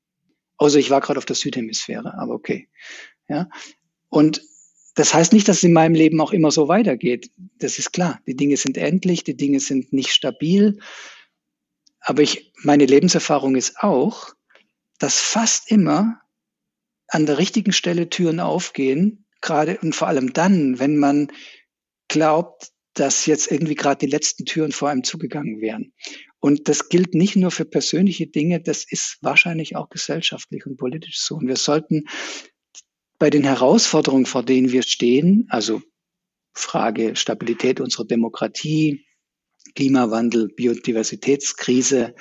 Außer 0.57 0.79
ich 0.79 0.91
war 0.91 1.01
gerade 1.01 1.19
auf 1.19 1.25
der 1.25 1.37
Südhemisphäre, 1.37 2.19
aber 2.19 2.35
okay. 2.35 2.69
Ja, 3.29 3.49
und 4.09 4.43
das 4.95 5.15
heißt 5.15 5.33
nicht, 5.33 5.47
dass 5.47 5.59
es 5.59 5.65
in 5.65 5.73
meinem 5.73 5.95
Leben 5.95 6.21
auch 6.21 6.33
immer 6.33 6.51
so 6.51 6.67
weitergeht. 6.67 7.31
Das 7.59 7.79
ist 7.79 7.93
klar. 7.93 8.21
Die 8.27 8.35
Dinge 8.35 8.57
sind 8.57 8.77
endlich, 8.77 9.23
die 9.23 9.37
Dinge 9.37 9.61
sind 9.61 9.93
nicht 9.93 10.11
stabil. 10.11 10.79
Aber 12.01 12.23
ich, 12.23 12.53
meine 12.65 12.87
Lebenserfahrung 12.87 13.55
ist 13.55 13.79
auch, 13.79 14.35
dass 14.99 15.21
fast 15.21 15.71
immer 15.71 16.21
an 17.07 17.27
der 17.27 17.39
richtigen 17.39 17.73
Stelle 17.73 18.11
Türen 18.11 18.41
aufgehen, 18.41 19.25
gerade 19.41 19.79
und 19.79 19.95
vor 19.95 20.09
allem 20.09 20.33
dann, 20.33 20.79
wenn 20.81 20.97
man 20.97 21.31
glaubt, 22.09 22.73
dass 22.99 23.27
jetzt 23.27 23.51
irgendwie 23.51 23.75
gerade 23.75 24.07
die 24.07 24.11
letzten 24.11 24.45
Türen 24.45 24.73
vor 24.73 24.89
einem 24.89 25.05
zugegangen 25.05 25.61
wären. 25.61 25.93
Und 26.41 26.69
das 26.69 26.89
gilt 26.89 27.15
nicht 27.15 27.37
nur 27.37 27.51
für 27.51 27.65
persönliche 27.65 28.27
Dinge, 28.27 28.61
das 28.61 28.85
ist 28.89 29.19
wahrscheinlich 29.21 29.77
auch 29.77 29.89
gesellschaftlich 29.89 30.67
und 30.67 30.77
politisch 30.77 31.21
so. 31.21 31.37
Und 31.37 31.49
wir 31.49 31.57
sollten 31.57 32.05
bei 33.19 33.31
den 33.31 33.45
Herausforderungen, 33.45 34.27
vor 34.27 34.45
denen 34.45 34.71
wir 34.73 34.83
stehen, 34.83 35.47
also 35.49 35.83
Frage 36.53 37.17
Stabilität 37.17 37.81
unserer 37.81 38.05
Demokratie, 38.05 39.05
Klimawandel, 39.75 40.49
Biodiversitätskrise, 40.49 42.15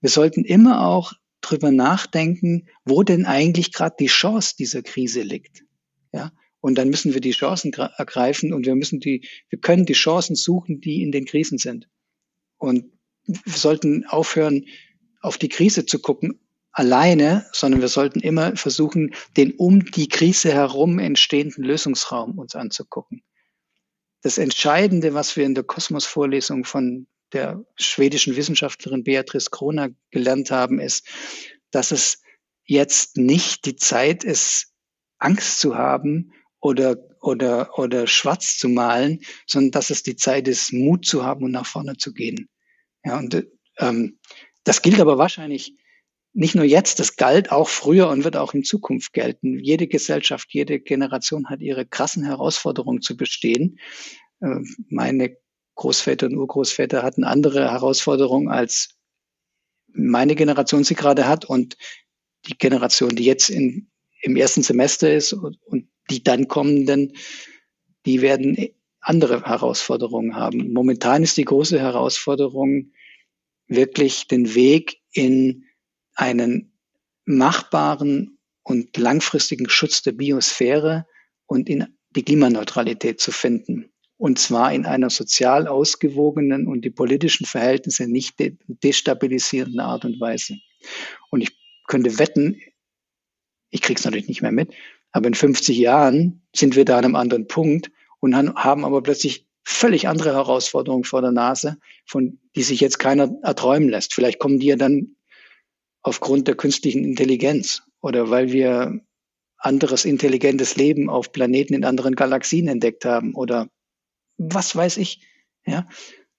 wir 0.00 0.10
sollten 0.10 0.44
immer 0.44 0.86
auch 0.86 1.12
drüber 1.40 1.70
nachdenken, 1.70 2.68
wo 2.84 3.02
denn 3.02 3.24
eigentlich 3.24 3.72
gerade 3.72 3.96
die 3.98 4.06
Chance 4.06 4.54
dieser 4.58 4.82
Krise 4.82 5.22
liegt. 5.22 5.62
Ja, 6.12 6.32
und 6.62 6.76
dann 6.76 6.88
müssen 6.88 7.12
wir 7.12 7.20
die 7.20 7.32
Chancen 7.32 7.72
ergreifen 7.72 8.52
und 8.52 8.64
wir 8.64 8.76
müssen 8.76 9.00
die, 9.00 9.28
wir 9.50 9.58
können 9.58 9.84
die 9.84 9.94
Chancen 9.94 10.36
suchen, 10.36 10.80
die 10.80 11.02
in 11.02 11.10
den 11.10 11.26
Krisen 11.26 11.58
sind. 11.58 11.88
Und 12.56 12.84
wir 13.26 13.52
sollten 13.52 14.06
aufhören, 14.06 14.66
auf 15.20 15.38
die 15.38 15.48
Krise 15.48 15.84
zu 15.84 15.98
gucken 15.98 16.38
alleine, 16.70 17.46
sondern 17.52 17.80
wir 17.80 17.88
sollten 17.88 18.20
immer 18.20 18.56
versuchen, 18.56 19.14
den 19.36 19.52
um 19.52 19.84
die 19.84 20.08
Krise 20.08 20.52
herum 20.52 21.00
entstehenden 21.00 21.64
Lösungsraum 21.64 22.38
uns 22.38 22.54
anzugucken. 22.54 23.22
Das 24.22 24.38
Entscheidende, 24.38 25.14
was 25.14 25.36
wir 25.36 25.44
in 25.44 25.56
der 25.56 25.64
Kosmos-Vorlesung 25.64 26.64
von 26.64 27.08
der 27.32 27.64
schwedischen 27.74 28.36
Wissenschaftlerin 28.36 29.02
Beatrice 29.02 29.50
Krona 29.50 29.88
gelernt 30.10 30.52
haben, 30.52 30.78
ist, 30.78 31.06
dass 31.72 31.90
es 31.90 32.22
jetzt 32.64 33.16
nicht 33.16 33.66
die 33.66 33.76
Zeit 33.76 34.22
ist, 34.22 34.68
Angst 35.18 35.58
zu 35.58 35.76
haben 35.76 36.32
oder, 36.62 36.96
oder, 37.20 37.76
oder 37.78 38.06
schwarz 38.06 38.56
zu 38.56 38.68
malen, 38.68 39.20
sondern 39.46 39.72
dass 39.72 39.90
es 39.90 40.02
die 40.02 40.16
Zeit 40.16 40.48
ist, 40.48 40.72
Mut 40.72 41.04
zu 41.04 41.24
haben 41.24 41.44
und 41.44 41.50
nach 41.50 41.66
vorne 41.66 41.96
zu 41.96 42.14
gehen. 42.14 42.48
Ja, 43.04 43.18
und 43.18 43.46
ähm, 43.78 44.18
das 44.64 44.80
gilt 44.80 45.00
aber 45.00 45.18
wahrscheinlich 45.18 45.76
nicht 46.32 46.54
nur 46.54 46.64
jetzt, 46.64 47.00
das 47.00 47.16
galt 47.16 47.50
auch 47.50 47.68
früher 47.68 48.08
und 48.08 48.24
wird 48.24 48.36
auch 48.36 48.54
in 48.54 48.64
Zukunft 48.64 49.12
gelten. 49.12 49.58
Jede 49.58 49.88
Gesellschaft, 49.88 50.48
jede 50.52 50.80
Generation 50.80 51.50
hat 51.50 51.60
ihre 51.60 51.84
krassen 51.84 52.24
Herausforderungen 52.24 53.02
zu 53.02 53.16
bestehen. 53.16 53.78
Äh, 54.40 54.60
meine 54.88 55.36
Großväter 55.74 56.26
und 56.26 56.36
Urgroßväter 56.36 57.02
hatten 57.02 57.24
andere 57.24 57.72
Herausforderungen 57.72 58.48
als 58.48 58.90
meine 59.88 60.36
Generation 60.36 60.84
sie 60.84 60.94
gerade 60.94 61.26
hat 61.26 61.44
und 61.44 61.76
die 62.46 62.56
Generation, 62.56 63.14
die 63.14 63.24
jetzt 63.24 63.50
in, 63.50 63.90
im 64.22 64.36
ersten 64.36 64.62
Semester 64.62 65.12
ist 65.12 65.32
und, 65.32 65.58
und 65.64 65.91
die 66.12 66.22
dann 66.22 66.46
kommenden, 66.46 67.14
die 68.06 68.20
werden 68.20 68.56
andere 69.00 69.44
Herausforderungen 69.44 70.36
haben. 70.36 70.72
Momentan 70.72 71.22
ist 71.22 71.36
die 71.36 71.44
große 71.44 71.80
Herausforderung 71.80 72.92
wirklich 73.66 74.28
den 74.28 74.54
Weg 74.54 74.98
in 75.12 75.64
einen 76.14 76.78
machbaren 77.24 78.38
und 78.62 78.96
langfristigen 78.96 79.68
Schutz 79.68 80.02
der 80.02 80.12
Biosphäre 80.12 81.06
und 81.46 81.68
in 81.68 81.86
die 82.10 82.22
Klimaneutralität 82.22 83.20
zu 83.20 83.32
finden. 83.32 83.90
Und 84.18 84.38
zwar 84.38 84.72
in 84.72 84.86
einer 84.86 85.10
sozial 85.10 85.66
ausgewogenen 85.66 86.68
und 86.68 86.84
die 86.84 86.90
politischen 86.90 87.46
Verhältnisse 87.46 88.06
nicht 88.06 88.34
destabilisierenden 88.68 89.80
Art 89.80 90.04
und 90.04 90.20
Weise. 90.20 90.58
Und 91.30 91.40
ich 91.40 91.50
könnte 91.88 92.18
wetten, 92.18 92.60
ich 93.70 93.80
krieg's 93.80 94.04
natürlich 94.04 94.28
nicht 94.28 94.42
mehr 94.42 94.52
mit, 94.52 94.72
aber 95.12 95.28
in 95.28 95.34
50 95.34 95.76
Jahren 95.76 96.42
sind 96.54 96.74
wir 96.76 96.84
da 96.84 96.98
an 96.98 97.04
einem 97.04 97.16
anderen 97.16 97.46
Punkt 97.46 97.90
und 98.20 98.34
haben 98.34 98.84
aber 98.84 99.02
plötzlich 99.02 99.46
völlig 99.64 100.08
andere 100.08 100.32
Herausforderungen 100.32 101.04
vor 101.04 101.22
der 101.22 101.32
Nase, 101.32 101.78
von 102.06 102.38
die 102.56 102.62
sich 102.62 102.80
jetzt 102.80 102.98
keiner 102.98 103.30
erträumen 103.42 103.88
lässt. 103.88 104.14
Vielleicht 104.14 104.38
kommen 104.38 104.58
die 104.58 104.66
ja 104.66 104.76
dann 104.76 105.16
aufgrund 106.02 106.48
der 106.48 106.56
künstlichen 106.56 107.04
Intelligenz 107.04 107.82
oder 108.00 108.30
weil 108.30 108.50
wir 108.52 109.00
anderes 109.58 110.04
intelligentes 110.04 110.76
Leben 110.76 111.08
auf 111.08 111.30
Planeten 111.30 111.74
in 111.74 111.84
anderen 111.84 112.16
Galaxien 112.16 112.66
entdeckt 112.66 113.04
haben 113.04 113.34
oder 113.34 113.68
was 114.36 114.74
weiß 114.74 114.96
ich. 114.96 115.24
Ja, 115.64 115.88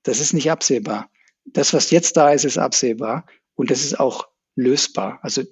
das 0.04 0.20
ist 0.20 0.34
nicht 0.34 0.52
absehbar. 0.52 1.10
Das, 1.46 1.74
was 1.74 1.92
jetzt 1.92 2.18
da 2.18 2.32
ist, 2.32 2.44
ist 2.44 2.58
absehbar 2.58 3.26
und 3.56 3.72
das 3.72 3.86
ist 3.86 4.00
auch 4.00 4.28
lösbar. 4.56 5.20
Also 5.22 5.44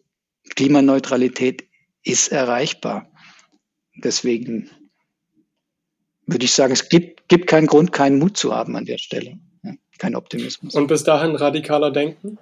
Klimaneutralität 0.55 1.69
ist 2.03 2.29
erreichbar. 2.29 3.11
Deswegen 3.95 4.69
würde 6.25 6.45
ich 6.45 6.54
sagen, 6.54 6.73
es 6.73 6.89
gibt, 6.89 7.27
gibt 7.27 7.47
keinen 7.47 7.67
Grund, 7.67 7.91
keinen 7.91 8.19
Mut 8.19 8.38
zu 8.38 8.54
haben 8.54 8.75
an 8.75 8.86
der 8.86 8.97
Stelle. 8.97 9.39
Ja, 9.63 9.73
kein 9.97 10.15
Optimismus. 10.15 10.75
Und 10.75 10.88
bis 10.88 11.04
dahin 11.04 11.36
radikaler 11.36 11.91
Denken? 11.91 12.38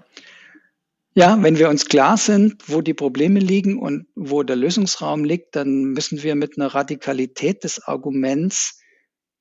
Ja, 1.15 1.41
wenn 1.41 1.57
wir 1.57 1.69
uns 1.69 1.88
klar 1.88 2.17
sind, 2.17 2.69
wo 2.69 2.81
die 2.81 2.93
Probleme 2.93 3.39
liegen 3.39 3.79
und 3.79 4.07
wo 4.15 4.43
der 4.43 4.55
Lösungsraum 4.55 5.23
liegt, 5.23 5.55
dann 5.55 5.85
müssen 5.85 6.21
wir 6.23 6.35
mit 6.35 6.57
einer 6.57 6.67
Radikalität 6.67 7.63
des 7.63 7.81
Arguments 7.83 8.79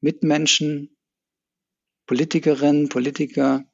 Mitmenschen, 0.00 0.96
Politikerinnen, 2.06 2.88
Politiker, 2.88 3.64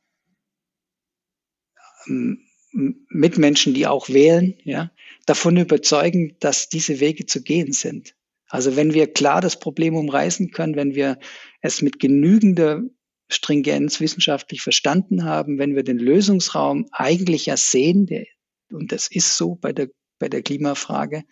ähm, 2.07 2.41
Mitmenschen, 2.73 3.73
die 3.73 3.87
auch 3.87 4.09
wählen, 4.09 4.59
ja, 4.65 4.91
davon 5.27 5.57
überzeugen, 5.57 6.37
dass 6.41 6.69
diese 6.69 6.99
Wege 6.99 7.27
zu 7.27 7.43
gehen 7.43 7.73
sind. 7.73 8.17
Also 8.49 8.77
wenn 8.77 8.95
wir 8.95 9.13
klar 9.13 9.41
das 9.41 9.59
Problem 9.59 9.97
umreißen 9.97 10.51
können, 10.51 10.77
wenn 10.77 10.95
wir 10.95 11.19
es 11.61 11.83
mit 11.83 11.99
genügender 11.99 12.83
Stringenz 13.29 14.01
wissenschaftlich 14.01 14.63
verstanden 14.63 15.25
haben, 15.25 15.59
wenn 15.59 15.75
wir 15.75 15.83
den 15.83 15.99
Lösungsraum 15.99 16.87
eigentlich 16.93 17.47
ja 17.47 17.57
sehen, 17.57 18.07
der, 18.07 18.27
und 18.71 18.93
das 18.93 19.09
ist 19.09 19.37
so 19.37 19.57
bei 19.57 19.73
der, 19.73 19.89
bei 20.19 20.29
der 20.29 20.43
Klimafrage, 20.43 21.25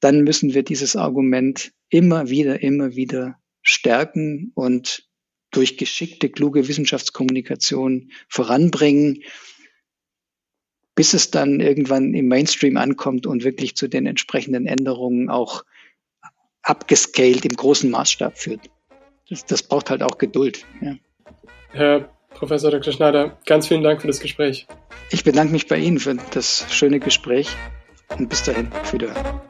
dann 0.00 0.22
müssen 0.22 0.54
wir 0.54 0.62
dieses 0.62 0.96
Argument 0.96 1.72
immer 1.88 2.28
wieder, 2.28 2.62
immer 2.62 2.94
wieder 2.94 3.36
stärken 3.62 4.52
und 4.54 5.08
durch 5.50 5.76
geschickte, 5.78 6.28
kluge 6.28 6.68
Wissenschaftskommunikation 6.68 8.10
voranbringen, 8.28 9.22
bis 10.94 11.14
es 11.14 11.30
dann 11.30 11.60
irgendwann 11.60 12.12
im 12.12 12.28
Mainstream 12.28 12.76
ankommt 12.76 13.26
und 13.26 13.44
wirklich 13.44 13.76
zu 13.76 13.88
den 13.88 14.06
entsprechenden 14.06 14.66
Änderungen 14.66 15.30
auch 15.30 15.64
abgescaled 16.68 17.44
im 17.44 17.56
großen 17.56 17.90
Maßstab 17.90 18.38
führt. 18.38 18.60
Das, 19.28 19.44
das 19.44 19.62
braucht 19.62 19.90
halt 19.90 20.02
auch 20.02 20.18
Geduld. 20.18 20.64
Ja. 20.80 20.94
Herr 21.70 22.08
Professor 22.30 22.70
Dr. 22.70 22.92
Schneider, 22.92 23.38
ganz 23.46 23.68
vielen 23.68 23.82
Dank 23.82 24.00
für 24.00 24.06
das 24.06 24.20
Gespräch. 24.20 24.66
Ich 25.10 25.24
bedanke 25.24 25.52
mich 25.52 25.66
bei 25.66 25.78
Ihnen 25.78 25.98
für 25.98 26.16
das 26.32 26.66
schöne 26.70 27.00
Gespräch 27.00 27.48
und 28.18 28.28
bis 28.28 28.44
dahin, 28.44 28.70
auf 28.72 28.92
Wiederhören. 28.92 29.40